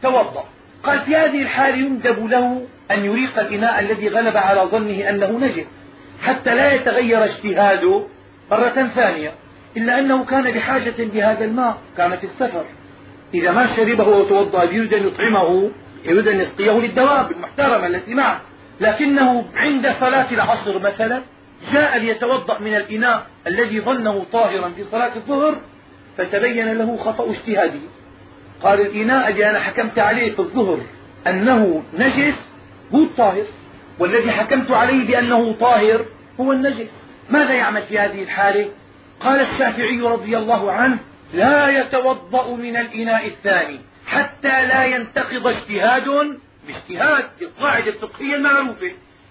توضأ. 0.03 0.44
قال 0.83 1.01
في 1.01 1.16
هذه 1.16 1.42
الحال 1.42 1.79
يندب 1.79 2.27
له 2.27 2.66
أن 2.90 3.05
يريق 3.05 3.38
الإناء 3.38 3.81
الذي 3.81 4.09
غلب 4.09 4.37
على 4.37 4.61
ظنه 4.61 5.09
أنه 5.09 5.31
نجس 5.31 5.66
حتى 6.22 6.55
لا 6.55 6.72
يتغير 6.72 7.24
اجتهاده 7.24 8.07
مرة 8.51 8.90
ثانية 8.94 9.33
إلا 9.77 9.98
أنه 9.98 10.24
كان 10.24 10.51
بحاجة 10.51 10.94
لهذا 10.98 11.44
الماء 11.44 11.79
كان 11.96 12.16
في 12.16 12.24
السفر. 12.24 12.64
إذا 13.35 13.51
ما 13.51 13.77
شربه 13.77 14.09
وتوضأ 14.09 14.64
يريد 14.64 14.94
أن 14.94 15.07
يطعمه 15.07 15.70
يريد 16.05 16.29
أن 16.29 16.40
يسقيه 16.40 16.72
للدواب 16.72 17.33
المحترمة 17.33 17.87
التي 17.87 18.14
معه 18.14 18.40
لكنه 18.81 19.44
عند 19.55 19.94
صلاة 20.01 20.33
العصر 20.33 20.79
مثلا 20.79 21.22
جاء 21.73 21.99
ليتوضأ 21.99 22.59
من 22.59 22.77
الإناء 22.77 23.27
الذي 23.47 23.81
ظنه 23.81 24.27
طاهرا 24.33 24.68
في 24.68 24.85
صلاة 24.85 25.16
الظهر 25.16 25.61
فتبين 26.18 26.73
له 26.73 26.97
خطأ 26.97 27.31
اجتهاده. 27.31 27.81
قال 28.62 28.81
الإناء 28.81 29.29
الذي 29.29 29.47
أنا 29.47 29.61
حكمت 29.61 29.99
عليه 29.99 30.33
في 30.33 30.38
الظهر 30.38 30.81
أنه 31.27 31.83
نجس 31.94 32.35
هو 32.94 33.03
الطاهر 33.03 33.44
والذي 33.99 34.33
حكمت 34.33 34.71
عليه 34.71 35.07
بأنه 35.07 35.53
طاهر 35.53 36.05
هو 36.40 36.53
النجس. 36.53 36.90
ماذا 37.31 37.53
يعمل 37.53 37.83
في 37.83 37.99
هذه 37.99 38.23
الحالة؟ 38.23 38.71
قال 39.21 39.40
الشافعي 39.40 40.01
رضي 40.01 40.38
الله 40.38 40.73
عنه 40.73 40.99
لا 41.35 41.81
يتوضأ 41.81 42.57
من 42.57 42.77
الإناء 42.77 43.27
الثاني 43.27 43.81
حتى 44.07 44.66
لا 44.66 44.85
ينتقض 44.85 45.47
اجتهاد 45.47 46.38
باجتهاد 46.66 47.25
القاعدة 47.42 47.88
الفقهية 47.88 48.35
المعروفة. 48.35 48.90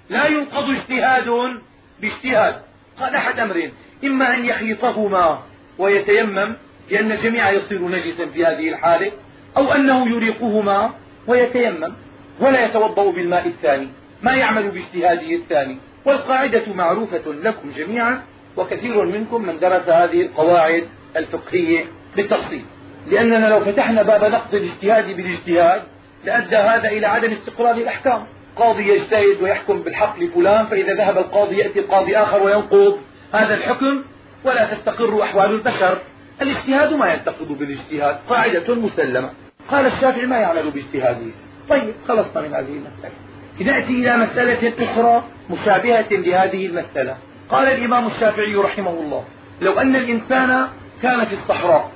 لا 0.09 0.25
ينقض 0.27 0.69
اجتهاد 0.69 1.57
باجتهاد. 2.01 2.55
قال 2.99 3.15
أحد 3.15 3.39
أمرين. 3.39 3.71
إما 4.03 4.33
أن 4.33 4.45
يخلطهما 4.45 5.43
ويتيمم 5.77 6.53
لأن 6.91 7.11
الجميع 7.11 7.51
يصير 7.51 7.81
نجسا 7.81 8.25
في 8.25 8.45
هذه 8.45 8.69
الحالة 8.69 9.11
أو 9.57 9.73
أنه 9.73 10.09
يريقهما 10.09 10.91
ويتيمم 11.27 11.93
ولا 12.39 12.65
يتوضأ 12.65 13.11
بالماء 13.11 13.47
الثاني 13.47 13.87
ما 14.21 14.31
يعمل 14.31 14.71
باجتهاده 14.71 15.35
الثاني. 15.35 15.77
والقاعدة 16.05 16.73
معروفة 16.73 17.33
لكم 17.43 17.71
جميعا 17.71 18.21
وكثير 18.57 19.05
منكم 19.05 19.41
من 19.41 19.59
درس 19.59 19.89
هذه 19.89 20.21
القواعد 20.21 20.87
الفقهية 21.17 21.85
بالتفصيل. 22.15 22.65
لأننا 23.07 23.47
لو 23.47 23.59
فتحنا 23.59 24.03
باب 24.03 24.23
نقد 24.23 24.55
الاجتهاد 24.55 25.15
بالاجتهاد 25.15 25.81
لأدى 26.25 26.55
هذا 26.55 26.89
إلى 26.89 27.07
عدم 27.07 27.31
استقرار 27.31 27.75
الأحكام. 27.75 28.25
قاضي 28.59 28.87
يجتهد 28.87 29.41
ويحكم 29.41 29.81
بالحق 29.81 30.19
لفلان 30.19 30.65
فإذا 30.65 30.93
ذهب 30.93 31.17
القاضي 31.17 31.57
يأتي 31.57 31.81
قاضي 31.81 32.17
آخر 32.17 32.43
وينقض. 32.43 32.97
هذا 33.33 33.53
الحكم 33.53 34.03
ولا 34.43 34.73
تستقر 34.73 35.23
أحوال 35.23 35.51
البشر. 35.51 35.97
الاجتهاد 36.41 36.93
ما 36.93 37.13
ينتقد 37.13 37.47
بالاجتهاد 37.47 38.17
قاعدة 38.29 38.75
مسلمة. 38.75 39.29
قال 39.71 39.85
الشافعي 39.85 40.25
ما 40.25 40.37
يعمل 40.37 40.71
باجتهاده. 40.71 41.31
طيب 41.69 41.93
خلصنا 42.07 42.41
من 42.41 42.53
هذه 42.53 42.79
المسألة. 42.79 43.13
نأتي 43.59 43.93
إلى 43.93 44.17
مسألة 44.17 44.73
أخرى 44.91 45.23
مشابهة 45.49 46.07
لهذه 46.11 46.65
المسألة. 46.65 47.17
قال 47.49 47.67
الإمام 47.67 48.07
الشافعي 48.07 48.55
رحمه 48.55 48.91
الله 48.91 49.23
لو 49.61 49.79
أن 49.79 49.95
الإنسان 49.95 50.67
كان 51.01 51.25
في 51.25 51.33
الصحراء 51.33 51.91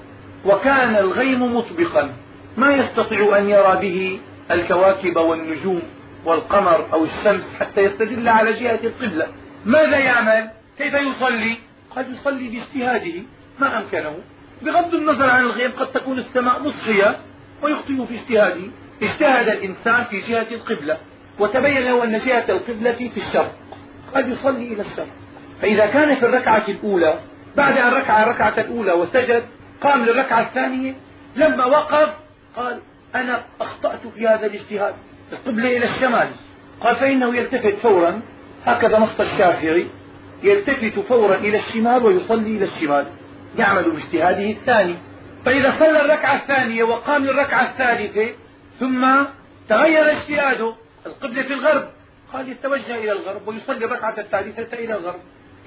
وكان 0.45 0.95
الغيم 0.95 1.55
مطبقا 1.55 2.09
ما 2.57 2.73
يستطيع 2.73 3.37
أن 3.37 3.49
يرى 3.49 3.77
به 3.81 4.19
الكواكب 4.51 5.17
والنجوم؟ 5.17 5.81
والقمر 6.25 6.93
أو 6.93 7.03
الشمس 7.03 7.43
حتى 7.59 7.81
يستدل 7.81 8.29
على 8.29 8.53
جهة 8.53 8.79
القبلة. 8.83 9.27
ماذا 9.65 9.97
يعمل؟ 9.97 10.49
كيف 10.77 10.93
يصلي؟ 10.93 11.57
قد 11.95 12.09
يصلي 12.09 12.47
باجتهاده 12.47 13.23
ما 13.59 13.77
أمكنه. 13.77 14.15
بغض 14.61 14.95
النظر 14.95 15.29
عن 15.29 15.41
الغيم 15.41 15.71
قد 15.71 15.91
تكون 15.91 16.19
السماء 16.19 16.63
مصفية 16.63 17.17
ويخطئ 17.61 18.05
في 18.05 18.15
اجتهاده. 18.15 18.61
اجتهد 19.03 19.49
الإنسان 19.49 20.03
في 20.03 20.19
جهة 20.19 20.47
القبلة. 20.51 20.97
وتبين 21.39 21.83
له 21.83 22.03
أن 22.03 22.19
جهة 22.19 22.45
القبلة 22.49 23.09
في 23.15 23.21
الشرق. 23.27 23.55
قد 24.15 24.29
يصلي 24.29 24.73
إلى 24.73 24.81
الشرق. 24.81 25.07
فإذا 25.61 25.85
كان 25.85 26.15
في 26.15 26.25
الركعة 26.25 26.63
الأولى 26.67 27.19
بعد 27.57 27.77
أن 27.77 27.93
ركع 27.93 28.23
الركعة 28.23 28.53
الأولى 28.57 28.91
وسجد 28.91 29.43
قام 29.81 30.05
للركعة 30.05 30.41
الثانية 30.41 30.95
لما 31.35 31.65
وقف 31.65 32.09
قال 32.55 32.79
أنا 33.15 33.43
أخطأت 33.61 34.07
في 34.15 34.27
هذا 34.27 34.45
الاجتهاد. 34.45 34.93
القبلة 35.33 35.77
إلى 35.77 35.85
الشمال. 35.85 36.27
قال 36.81 36.95
فإنه 36.95 37.35
يلتفت 37.35 37.75
فورا. 37.75 38.21
هكذا 38.65 38.99
نص 38.99 39.19
الشافعي. 39.19 39.87
يلتفت 40.43 40.99
فورا 40.99 41.35
إلى 41.35 41.57
الشمال 41.57 42.05
ويصلي 42.05 42.57
إلى 42.57 42.65
الشمال. 42.65 43.05
يعمل 43.57 43.91
باجتهاده 43.91 44.49
الثاني. 44.49 44.95
فإذا 45.45 45.75
صلى 45.79 46.01
الركعة 46.01 46.35
الثانية 46.35 46.83
وقام 46.83 47.25
للركعة 47.25 47.69
الثالثة 47.69 48.33
ثم 48.79 49.23
تغير 49.69 50.11
اجتهاده 50.11 50.75
القبلة 51.05 51.43
في 51.43 51.53
الغرب. 51.53 51.89
قال 52.33 52.49
يتوجه 52.49 52.95
إلى 52.95 53.11
الغرب 53.11 53.47
ويصلي 53.47 53.85
الركعة 53.85 54.15
الثالثة 54.17 54.77
إلى 54.77 54.93
الغرب. 54.93 55.19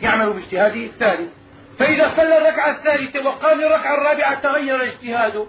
يعمل 0.02 0.32
باجتهاده 0.32 0.84
الثالث 0.84 1.30
فإذا 1.78 2.12
صلى 2.16 2.38
الركعة 2.38 2.70
الثالثة 2.70 3.26
وقام 3.26 3.60
الركعة 3.60 3.94
الرابعة 3.94 4.40
تغير 4.40 4.84
اجتهاده 4.84 5.46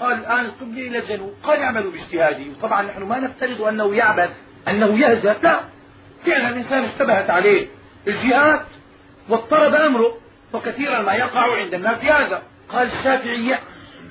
قال 0.00 0.18
الآن 0.18 0.44
القبلة 0.44 0.86
إلى 0.86 0.98
الجنوب 0.98 1.34
قال 1.42 1.60
يعمل 1.60 1.90
باجتهاده 1.90 2.44
طبعا 2.62 2.82
نحن 2.82 3.02
ما 3.02 3.18
نفترض 3.18 3.62
أنه 3.62 3.94
يعبث 3.94 4.30
أنه 4.68 4.98
يهزأ 4.98 5.36
لا. 5.42 5.60
فعلا 6.26 6.48
الإنسان 6.48 6.84
اشتبهت 6.84 7.30
عليه. 7.30 7.66
الجهات 8.06 8.66
واضطرب 9.28 9.74
أمره 9.74 10.18
وكثيرا 10.52 11.02
ما 11.02 11.12
يقع 11.12 11.56
عند 11.56 11.74
الناس 11.74 12.04
هذا 12.04 12.42
قال 12.68 12.88
الشافعي 12.98 13.58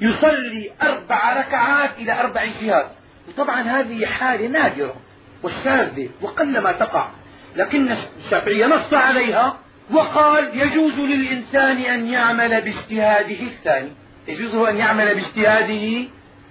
يصلي 0.02 0.72
أربع 0.82 1.40
ركعات 1.40 1.98
إلى 1.98 2.20
أربع 2.20 2.46
جهات 2.46 2.92
وطبعا 3.30 3.62
هذه 3.62 4.06
حالة 4.06 4.48
نادرة 4.48 4.96
والشاذة 5.44 6.10
وقلما 6.22 6.72
تقع. 6.72 7.10
لكن 7.56 7.96
الشافعي 8.26 8.66
نص 8.66 8.94
عليها 8.94 9.58
وقال 9.92 10.50
يجوز 10.54 11.00
للإنسان 11.00 11.78
أن 11.78 12.08
يعمل 12.08 12.62
باجتهاده 12.62 13.40
الثاني. 13.42 13.92
يجوز 14.28 14.56
أن 14.56 14.78
يعمل 14.78 15.16
باجتهاده 15.16 16.08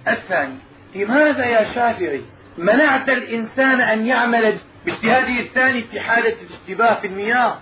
الثاني. 0.07 0.55
لماذا 0.95 1.45
يا 1.45 1.73
شافعي 1.75 2.21
منعت 2.57 3.09
الإنسان 3.09 3.81
أن 3.81 4.07
يعمل 4.07 4.57
باجتهاده 4.85 5.39
الثاني 5.39 5.83
في 5.83 5.99
حالة 5.99 6.35
الاشتباه 6.41 6.99
في 6.99 7.07
المياه؟ 7.07 7.59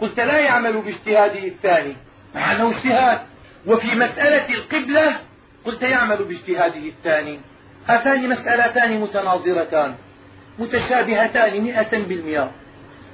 قلت 0.00 0.20
لا 0.20 0.38
يعمل 0.38 0.72
باجتهاده 0.72 1.44
الثاني. 1.44 1.96
مع 2.34 2.52
أنه 2.52 2.70
اجتهاد. 2.70 3.18
وفي 3.66 3.94
مسألة 3.94 4.54
القبلة 4.54 5.16
قلت 5.64 5.82
يعمل 5.82 6.24
باجتهاده 6.24 6.88
الثاني. 6.88 7.40
هاتان 7.88 8.28
مسألتان 8.28 9.00
متناظرتان 9.00 9.94
متشابهتان 10.58 11.60
مئة 11.60 11.98
بالمئة. 11.98 12.50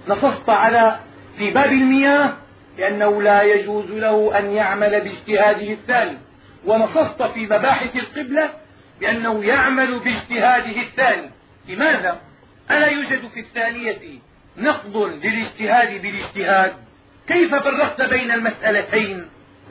نصصت 0.09 0.49
على 0.49 0.97
في 1.39 1.51
باب 1.51 1.73
المياه 1.73 2.37
لأنه 2.79 3.23
لا 3.23 3.43
يجوز 3.43 3.91
له 3.91 4.39
أن 4.39 4.51
يعمل 4.51 5.01
باجتهاده 5.01 5.73
الثاني. 5.73 6.19
ونصصت 6.65 7.23
في 7.23 7.45
مباحث 7.47 7.97
القبلة 7.97 8.51
بأنه 9.01 9.45
يعمل 9.45 9.99
باجتهاده 9.99 10.81
الثاني. 10.83 11.31
لماذا؟ 11.69 12.21
ألا 12.71 12.87
يوجد 12.87 13.29
في 13.35 13.41
الثانية 13.41 14.19
نقض 14.57 14.97
للاجتهاد 14.97 16.03
بالاجتهاد؟ 16.03 16.73
كيف 17.29 17.55
فرقت 17.55 18.03
بين 18.03 18.31
المسألتين؟ 18.31 19.29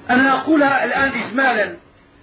أنا 0.10 0.34
أقولها 0.42 0.84
الآن 0.84 1.22
إجمالا 1.22 1.76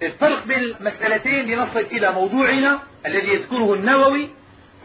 الفرق 0.03 0.45
بين 0.45 0.59
المسألتين 0.59 1.45
لنصل 1.45 1.79
إلى 1.79 2.11
موضوعنا 2.11 2.79
الذي 3.05 3.27
يذكره 3.27 3.73
النووي 3.73 4.29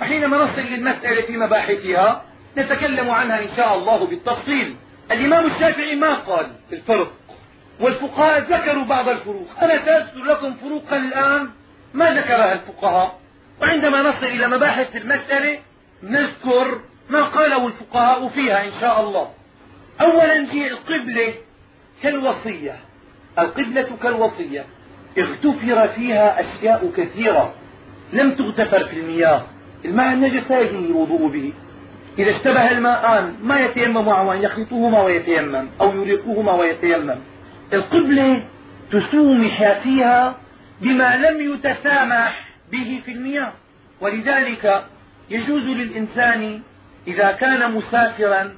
وحينما 0.00 0.36
نصل 0.36 0.60
للمسألة 0.60 1.22
في 1.22 1.36
مباحثها 1.36 2.24
نتكلم 2.58 3.10
عنها 3.10 3.42
إن 3.42 3.56
شاء 3.56 3.74
الله 3.78 4.06
بالتفصيل. 4.06 4.76
الإمام 5.10 5.46
الشافعي 5.46 5.96
ما 5.96 6.14
قال 6.14 6.46
الفرق؟ 6.72 7.12
والفقهاء 7.80 8.40
ذكروا 8.40 8.84
بعض 8.84 9.08
الفروق. 9.08 9.46
أنا 9.62 9.84
سأذكر 9.84 10.18
لكم 10.18 10.54
فروقا 10.54 10.96
الآن. 10.96 11.48
ما 11.94 12.10
ذكرها 12.10 12.52
الفقهاء؟ 12.52 13.18
وعندما 13.62 14.02
نصل 14.02 14.26
إلى 14.26 14.48
مباحث 14.48 14.96
المسألة 14.96 15.58
نذكر 16.02 16.80
ما 17.10 17.22
قاله 17.22 17.66
الفقهاء 17.66 18.28
فيها 18.28 18.64
إن 18.64 18.72
شاء 18.80 19.00
الله. 19.00 19.30
أولا 20.00 20.52
هي 20.52 20.70
القبلة 20.70 21.34
كالوصية. 22.02 22.76
القبلة 23.38 23.88
كالوصية. 24.02 24.64
اغتفر 25.18 25.88
فيها 25.88 26.40
أشياء 26.40 26.92
كثيرة. 26.96 27.54
لم 28.12 28.34
تغتفر 28.34 28.84
في 28.84 29.00
المياه. 29.00 29.42
الماء 29.84 30.12
النجس 30.12 30.50
لا 30.50 30.60
يجوز 30.60 30.84
الوضوء 30.84 31.28
به. 31.28 31.52
إذا 32.18 32.30
اشتبه 32.30 32.70
الماءان 32.70 33.36
ما 33.42 33.60
يتيمم 33.60 34.04
معه 34.04 34.34
يخلطهما 34.34 35.02
ويتيمم 35.02 35.68
أو 35.80 35.92
يريقهما 36.02 36.52
ويتيمم. 36.52 37.18
القبلة 37.72 38.44
تسومح 38.92 39.72
فيها 39.82 40.36
بما 40.80 41.16
لم 41.16 41.54
يتسامح 41.54 42.44
به 42.72 43.02
في 43.04 43.10
المياه. 43.10 43.52
ولذلك 44.00 44.84
يجوز 45.30 45.62
للإنسان 45.62 46.62
إذا 47.06 47.32
كان 47.32 47.72
مسافرا 47.72 48.54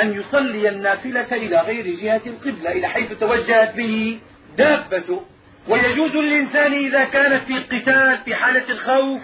أن 0.00 0.12
يصلي 0.12 0.68
النافلة 0.68 1.32
إلى 1.32 1.60
غير 1.60 1.96
جهة 1.96 2.20
القبلة 2.26 2.72
إلى 2.72 2.88
حيث 2.88 3.12
توجهت 3.12 3.74
به 3.74 4.18
دابته 4.58 5.22
ويجوز 5.68 6.10
للإنسان 6.10 6.72
إذا 6.72 7.04
كان 7.04 7.40
في 7.40 7.58
قتال 7.58 8.18
في 8.24 8.34
حالة 8.34 8.68
الخوف 8.68 9.22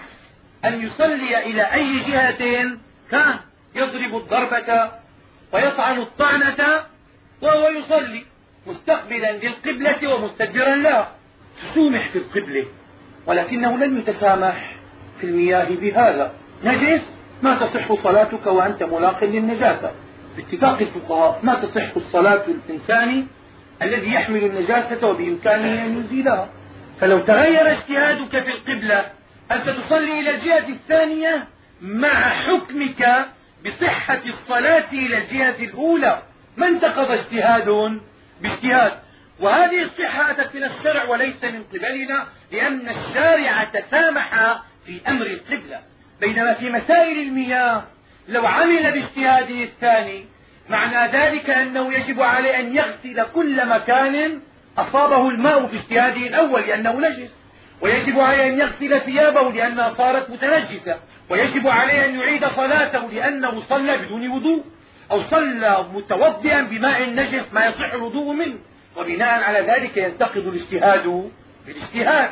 أن 0.65 0.87
يصلي 0.87 1.39
إلى 1.39 1.63
أي 1.63 1.99
جهة 1.99 2.71
كان 3.11 3.39
يضرب 3.75 4.17
الضربة 4.17 4.91
ويطعن 5.53 5.99
الطعنة 5.99 6.85
وهو 7.43 7.69
يصلي. 7.69 8.25
مستقبلا 8.67 9.33
للقبلة 9.33 10.15
ومستدبرا 10.15 10.75
لها 10.77 11.13
تسومح 11.63 12.09
في 12.09 12.19
القبلة 12.19 12.67
ولكنه 13.27 13.77
لم 13.77 13.99
يتسامح 13.99 14.75
في 15.21 15.27
المياه 15.27 15.65
بهذا. 15.65 16.33
نجس 16.65 17.01
ما 17.43 17.55
تصح 17.55 18.03
صلاتك 18.03 18.47
وأنت 18.47 18.83
ملاق 18.83 19.25
للنجاسة؟ 19.25 19.91
باتفاق 20.37 20.79
الفقهاء 20.79 21.41
ما 21.43 21.55
تصح 21.55 21.97
الصلاة 21.97 22.45
الإنسان 22.49 23.27
الذي 23.83 24.15
يحمل 24.15 24.45
النجاسة 24.45 25.09
وبإمكانه 25.09 25.85
أن 25.85 26.05
يزيلها؟ 26.05 26.49
فلو 27.01 27.19
تغير 27.19 27.73
اجتهادك 27.73 28.31
في 28.31 28.51
القبلة 28.51 29.07
أنت 29.53 29.69
تصلي 29.69 30.21
إلى 30.21 30.31
الجهة 30.31 30.69
الثانية 30.69 31.45
مع 31.83 32.29
حكمك 32.29 33.27
بصحة 33.67 34.21
الصلاة 34.27 34.93
إلى 34.93 35.19
الجهة 35.19 35.65
الأولى؟ 35.65 36.23
ما 36.57 36.69
انتقض 36.69 37.11
اجتهاد؟ 37.11 38.01
باجتهاد. 38.41 38.93
وهذه 39.41 39.83
الصحة 39.83 40.31
أتت 40.31 40.55
من 40.55 40.65
الشرع 40.65 41.05
وليس 41.05 41.45
من 41.45 41.63
قبلنا 41.63 42.27
لأن 42.53 42.89
الشارع 42.89 43.65
تسامح 43.65 44.61
في 44.87 45.01
أمر 45.09 45.27
القبلة. 45.27 45.81
بينما 46.21 46.55
في 46.55 46.71
مسائل 46.71 47.19
المياه 47.19 47.85
لو 48.29 48.47
عمل 48.47 48.93
باجتهاده 48.93 49.65
الثاني 49.65 50.25
معنى 50.69 51.13
ذلك 51.13 51.51
أنه 51.51 51.93
يجب 51.93 52.21
عليه 52.23 52.61
أن 52.61 52.77
يغسل 52.77 53.27
كل 53.35 53.69
مكان 53.69 54.41
أصابه 54.79 55.29
الماء 55.29 55.67
في 55.67 55.77
اجتهاده 55.77 56.27
الأول 56.27 56.63
لأنه 56.63 56.93
نجس. 56.93 57.31
ويجب 57.81 58.21
عليه 58.21 58.47
أن 58.47 58.59
يغسل 58.59 59.01
ثيابه 59.01 59.53
لأنها 59.53 59.95
صارت 59.95 60.31
متنجسة. 60.31 60.97
ويجب 61.31 61.69
عليه 61.69 62.05
أن 62.05 62.21
يعيد 62.21 62.47
صلاته 62.47 63.11
لأنه 63.11 63.63
صلى 63.69 63.97
بدون 63.99 64.29
وضوء. 64.29 64.65
أو 65.13 65.23
صلى 65.31 65.87
متوضئا 65.95 66.63
بماء 66.63 67.11
نجس 67.11 67.45
ما 67.53 67.67
يصح 67.67 67.93
الوضوء 67.93 68.35
منه. 68.35 68.59
وبناء 68.97 69.43
على 69.43 69.61
ذلك 69.61 69.97
ينتقد 69.97 70.37
الاجتهاد 70.37 71.31
بالاجتهاد 71.67 72.31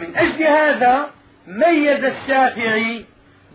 من 0.00 0.16
أجل 0.16 0.42
هذا 0.42 1.10
ميز 1.46 2.04
الشافعي 2.04 3.04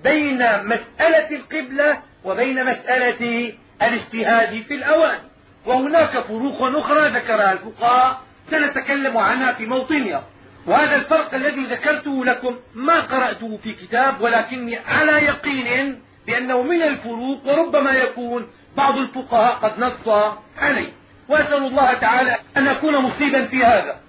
بين 0.04 0.38
مسألة 0.66 1.30
القبلة 1.32 1.98
وبين 2.24 2.66
مسألة 2.66 3.54
الاجتهاد 3.82 4.64
في 4.68 4.74
الأواني 4.74 5.28
وهناك 5.66 6.20
فروق 6.20 6.62
أخرى 6.62 7.10
ذكرها 7.10 7.54
الفقهاء. 7.54 8.22
سنتكلم 8.52 9.18
عنها 9.18 9.54
في 9.54 9.66
موطنها. 9.66 10.24
وهذا 10.68 10.96
الفرق 10.96 11.34
الذي 11.36 11.66
ذكرته 11.66 12.26
لكم 12.26 12.56
ما 12.76 13.00
قرأته 13.00 13.60
في 13.64 13.74
كتاب 13.74 14.22
ولكني 14.22 14.78
على 14.78 15.12
يقين 15.12 16.02
بأنه 16.28 16.62
من 16.62 16.82
الفروق 16.82 17.46
وربما 17.46 17.92
يكون 17.92 18.48
بعض 18.78 18.98
الفقهاء 18.98 19.56
قد 19.56 19.80
نص 19.80 20.34
عليه. 20.58 20.90
وأسأل 21.30 21.64
الله 21.64 21.94
تعالى 21.94 22.38
أن 22.58 22.68
أكون 22.68 22.98
مصيبا 22.98 23.46
في 23.46 23.64
هذا. 23.64 24.00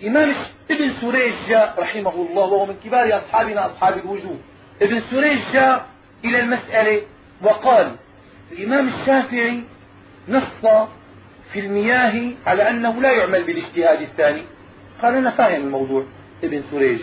الإمام 0.00 0.34
ابن 0.70 0.92
سريج 1.00 1.52
رحمه 1.78 2.14
الله 2.14 2.42
وهو 2.42 2.66
من 2.66 2.76
كبار 2.84 3.18
أصحابنا 3.18 3.66
أصحاب 3.66 3.98
الوجوه 3.98 4.36
ابن 4.82 5.02
سريج 5.10 5.38
جاء 5.52 5.86
إلى 6.24 6.40
المسألة 6.40 7.02
وقال 7.42 7.96
الإمام 8.52 8.88
الشافعي 8.88 9.62
نص 10.28 10.86
في 11.52 11.60
المياه 11.60 12.30
على 12.46 12.70
أنه 12.70 13.00
لا 13.00 13.12
يعمل 13.12 13.44
بالاجتهاد 13.44 14.00
الثاني. 14.02 14.42
قال 15.02 15.14
أنا 15.14 15.30
فاهم 15.30 15.60
الموضوع 15.60 16.04
ابن 16.44 16.62
سريج. 16.70 17.00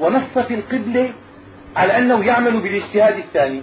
ونص 0.00 0.38
في 0.38 0.54
القبلة 0.54 1.12
على 1.76 1.98
أنه 1.98 2.24
يعمل 2.24 2.60
بالاجتهاد 2.60 3.18
الثاني. 3.18 3.62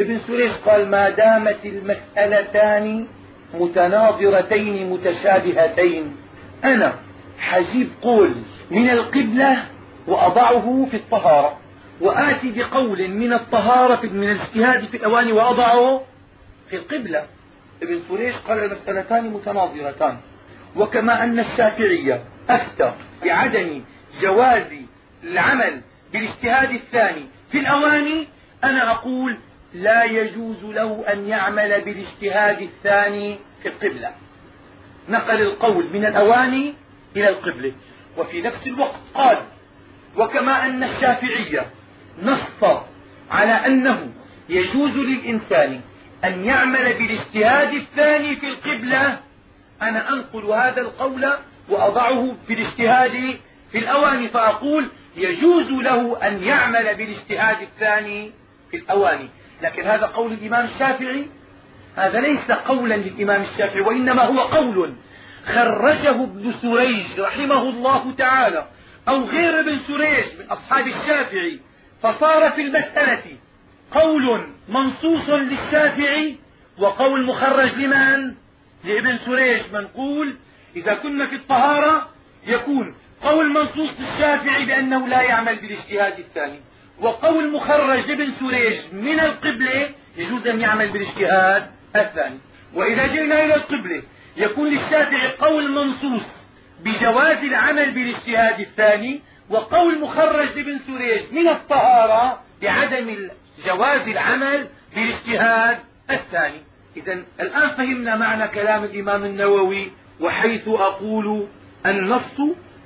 ابن 0.00 0.20
سريج 0.26 0.50
قال 0.66 0.90
ما 0.90 1.10
دامت 1.10 1.58
المسألتان 1.64 3.06
متناظرتين 3.54 4.90
متشابهتين. 4.90 6.16
أنا 6.64 6.94
حجيب 7.38 7.88
قول 8.02 8.34
من 8.70 8.90
القبلة 8.90 9.64
وأضعه 10.06 10.86
في 10.90 10.96
الطهارة 10.96 11.58
وآتي 12.00 12.52
بقول 12.52 13.08
من 13.08 13.32
الطهارة 13.32 14.06
من 14.06 14.30
الاجتهاد 14.30 14.84
في 14.84 14.96
الأواني 14.96 15.32
وأضعه 15.32 16.02
في 16.70 16.76
القبلة. 16.76 17.24
ابن 17.82 18.00
سريج 18.08 18.34
قال 18.48 18.58
المسألتان 18.58 19.30
متناظرتان. 19.30 20.16
وكما 20.76 21.24
أن 21.24 21.38
الشافعية 21.38 22.24
أفتى 22.50 22.92
بعدم 23.24 23.82
جواز 24.20 24.72
العمل 25.24 25.80
بالاجتهاد 26.12 26.70
الثاني 26.70 27.22
في 27.52 27.58
الأواني 27.58 28.28
أنا 28.64 28.90
أقول 28.90 29.38
لا 29.74 30.04
يجوز 30.04 30.64
له 30.64 31.04
أن 31.12 31.28
يعمل 31.28 31.80
بالاجتهاد 31.80 32.62
الثاني 32.62 33.38
في 33.62 33.68
القبلة. 33.68 34.12
نقل 35.08 35.42
القول 35.42 35.90
من 35.92 36.04
الأواني 36.04 36.74
إلى 37.16 37.28
القبلة. 37.28 37.72
وفي 38.16 38.42
نفس 38.42 38.66
الوقت 38.66 39.00
قال 39.14 39.38
وكما 40.16 40.66
أن 40.66 40.84
الشافعية 40.84 41.66
نص 42.22 42.64
على 43.30 43.52
أنه 43.52 44.12
يجوز 44.48 44.90
للإنسان 44.96 45.80
أن 46.24 46.44
يعمل 46.44 46.92
بالاجتهاد 46.92 47.74
الثاني 47.74 48.36
في 48.36 48.46
القبلة. 48.46 49.20
أنا 49.82 50.12
أنقل 50.12 50.44
هذا 50.44 50.80
القول 50.80 51.32
وأضعه 51.68 52.36
في 52.46 52.54
الاجتهاد 52.54 53.36
في 53.72 53.78
الأواني 53.78 54.28
فأقول 54.28 54.88
يجوز 55.16 55.70
له 55.70 56.28
أن 56.28 56.42
يعمل 56.42 56.94
بالاجتهاد 56.94 57.62
الثاني 57.62 58.30
في 58.70 58.76
الأواني. 58.76 59.28
لكن 59.62 59.82
هذا 59.82 60.06
قول 60.06 60.32
الإمام 60.32 60.64
الشافعي 60.64 61.28
هذا 61.96 62.20
ليس 62.20 62.50
قولا 62.50 62.94
للإمام 62.94 63.42
الشافعي 63.42 63.80
وإنما 63.80 64.22
هو 64.22 64.40
قول 64.40 64.94
خرجه 65.46 66.10
ابن 66.10 66.54
سريج 66.62 67.20
رحمه 67.20 67.62
الله 67.62 68.12
تعالى 68.12 68.66
أو 69.08 69.24
غير 69.24 69.60
ابن 69.60 69.78
سريج 69.86 70.26
من 70.38 70.46
أصحاب 70.50 70.86
الشافعي. 70.86 71.60
فصار 72.02 72.50
في 72.50 72.60
المسألة 72.60 73.22
قول 73.92 74.48
منصوص 74.68 75.28
للشافعي 75.28 76.36
وقول 76.78 77.26
مخرج 77.26 77.74
لمن؟ 77.74 78.34
لابن 78.84 79.18
سريج 79.18 79.62
منقول 79.72 80.34
إذا 80.76 80.94
كنا 80.94 81.26
في 81.26 81.36
الطهارة 81.36 82.08
يكون 82.46 82.94
قول 83.22 83.52
منصوص 83.52 83.90
للشافعي 84.00 84.64
بأنه 84.64 85.08
لا 85.08 85.22
يعمل 85.22 85.56
بالاجتهاد 85.56 86.18
الثاني. 86.18 86.60
وقول 87.00 87.52
مخرج 87.52 88.06
لابن 88.10 88.32
سريج 88.40 88.80
من 88.92 89.20
القبلة 89.20 89.88
يجوز 90.16 90.46
أن 90.46 90.60
يعمل 90.60 90.88
بالاجتهاد 90.92 91.66
الثاني 91.96 92.38
وإذا 92.74 93.06
جئنا 93.06 93.44
إلى 93.44 93.54
القبلة 93.54 94.02
يكون 94.36 94.68
للشافعي 94.68 95.28
قول 95.28 95.72
منصوص 95.72 96.22
بجواز 96.84 97.44
العمل 97.44 97.90
بالاجتهاد 97.90 98.60
الثاني 98.60 99.20
وقول 99.50 100.00
مخرج 100.00 100.48
لابن 100.56 100.78
سريج 100.86 101.22
من 101.32 101.48
الطهارة 101.48 102.40
بعدم 102.62 103.16
جواز 103.66 104.08
العمل 104.08 104.68
بالاجتهاد 104.94 105.78
الثاني. 106.10 106.60
إذا 106.96 107.22
الآن 107.40 107.70
فهمنا 107.70 108.16
معنى 108.16 108.48
كلام 108.48 108.84
الإمام 108.84 109.24
النووي 109.24 109.90
وحيث 110.20 110.68
أقول 110.68 111.46
النص 111.86 112.40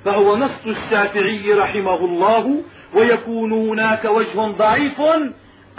فهو 0.05 0.37
نص 0.37 0.65
الشافعي 0.65 1.53
رحمه 1.53 2.05
الله 2.05 2.63
ويكون 2.93 3.69
هناك 3.69 4.05
وجه 4.05 4.39
ضعيف 4.39 5.01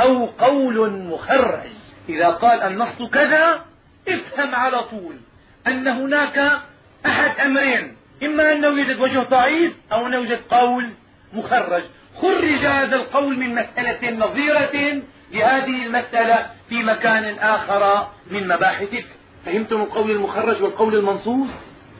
أو 0.01 0.27
قول 0.27 0.91
مخرج. 0.91 1.71
إذا 2.09 2.29
قال 2.29 2.63
النص 2.63 3.03
كذا 3.13 3.65
افهم 4.09 4.55
على 4.55 4.83
طول 4.83 5.15
أن 5.67 5.89
هناك 5.89 6.61
أحد 7.07 7.41
أمرين 7.41 7.97
إما 8.23 8.53
أنه 8.53 8.69
يوجد 8.69 9.01
وجه 9.01 9.19
ضعيف 9.19 9.73
أو 9.93 10.07
أنه 10.07 10.17
يوجد 10.17 10.41
قول 10.51 10.89
مخرج. 11.33 11.83
خرج 12.23 12.67
هذا 12.67 12.97
القول 12.97 13.39
من 13.39 13.55
مسألة 13.55 14.11
نظيرة 14.11 15.03
لهذه 15.33 15.87
المسألة 15.87 16.47
في 16.69 16.83
مكان 16.83 17.39
آخر 17.39 18.09
من 18.31 18.49
مباحث 18.49 19.05
فهمتم 19.47 19.81
القول 19.83 20.11
المخرج 20.11 20.63
والقول 20.63 20.97
المنصوص؟ 20.97 21.51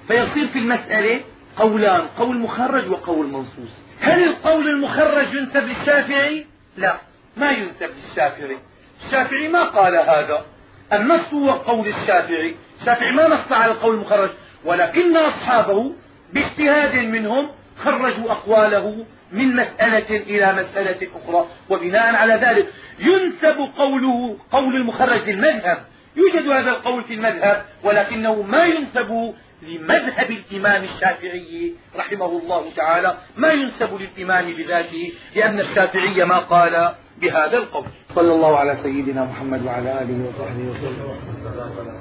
فيصير 0.09 0.47
في 0.49 0.59
المسألة 0.59 1.21
قولان 1.57 2.01
قول 2.19 2.39
مخرج 2.39 2.91
وقول 2.91 3.27
منصوص. 3.27 3.90
هل 4.01 4.25
القول 4.25 4.69
المخرج 4.69 5.35
ينسب 5.35 5.63
للشافعي؟ 5.63 6.47
لا 6.77 6.97
ما 7.37 7.51
ينسب 7.51 7.91
للشافعي. 7.97 8.59
الشافعي 9.07 9.49
ما 9.49 9.65
قال 9.65 9.97
هذا. 9.97 10.45
النص 10.93 11.35
هو 11.35 11.51
قول 11.51 11.89
الشافعي 11.89 12.55
الشافعي 12.81 13.13
ما 13.13 13.29
نص 13.29 13.53
على 13.53 13.73
القول 13.73 13.95
المخرج 13.95 14.31
ولكن 14.65 15.17
أصحابه 15.17 15.93
باجتهاد 16.33 16.95
منهم 16.95 17.51
خرجوا 17.85 18.33
أقواله 18.33 19.07
من 19.33 19.57
مسألة 19.57 20.17
إلى 20.17 20.53
مسألة 20.53 21.09
أخرى 21.17 21.47
وبناء 21.71 22.15
على 22.15 22.35
ذلك 22.35 22.67
ينسب 22.99 23.71
قوله 23.79 24.37
قول 24.53 24.77
المخرج 24.77 25.31
للمذهب 25.31 25.79
يوجد 26.17 26.49
هذا 26.49 26.71
القول 26.71 27.05
في 27.05 27.15
المذهب 27.15 27.65
ولكنه 27.85 28.43
ما 28.43 28.65
ينسب 28.65 29.35
لمذهب 29.63 30.31
الإمام 30.31 30.85
الشافعي 30.85 31.73
رحمه 31.97 32.27
الله 32.27 32.71
تعالى. 32.77 33.17
ما 33.37 33.53
ينسب 33.53 33.99
للإمام 34.01 34.55
بذاته 34.55 35.13
لأن 35.37 35.61
الشافعي 35.61 36.25
ما 36.25 36.39
قال 36.39 36.95
بهذا 37.21 37.57
القول. 37.57 37.85
صلى 38.15 38.35
الله 38.35 38.59
على 38.59 38.79
سيدنا 38.83 39.25
محمد 39.25 39.67
وعلى 39.67 40.03
آله 40.03 40.29
وصحبه 40.29 40.65
وسلم. 40.71 42.00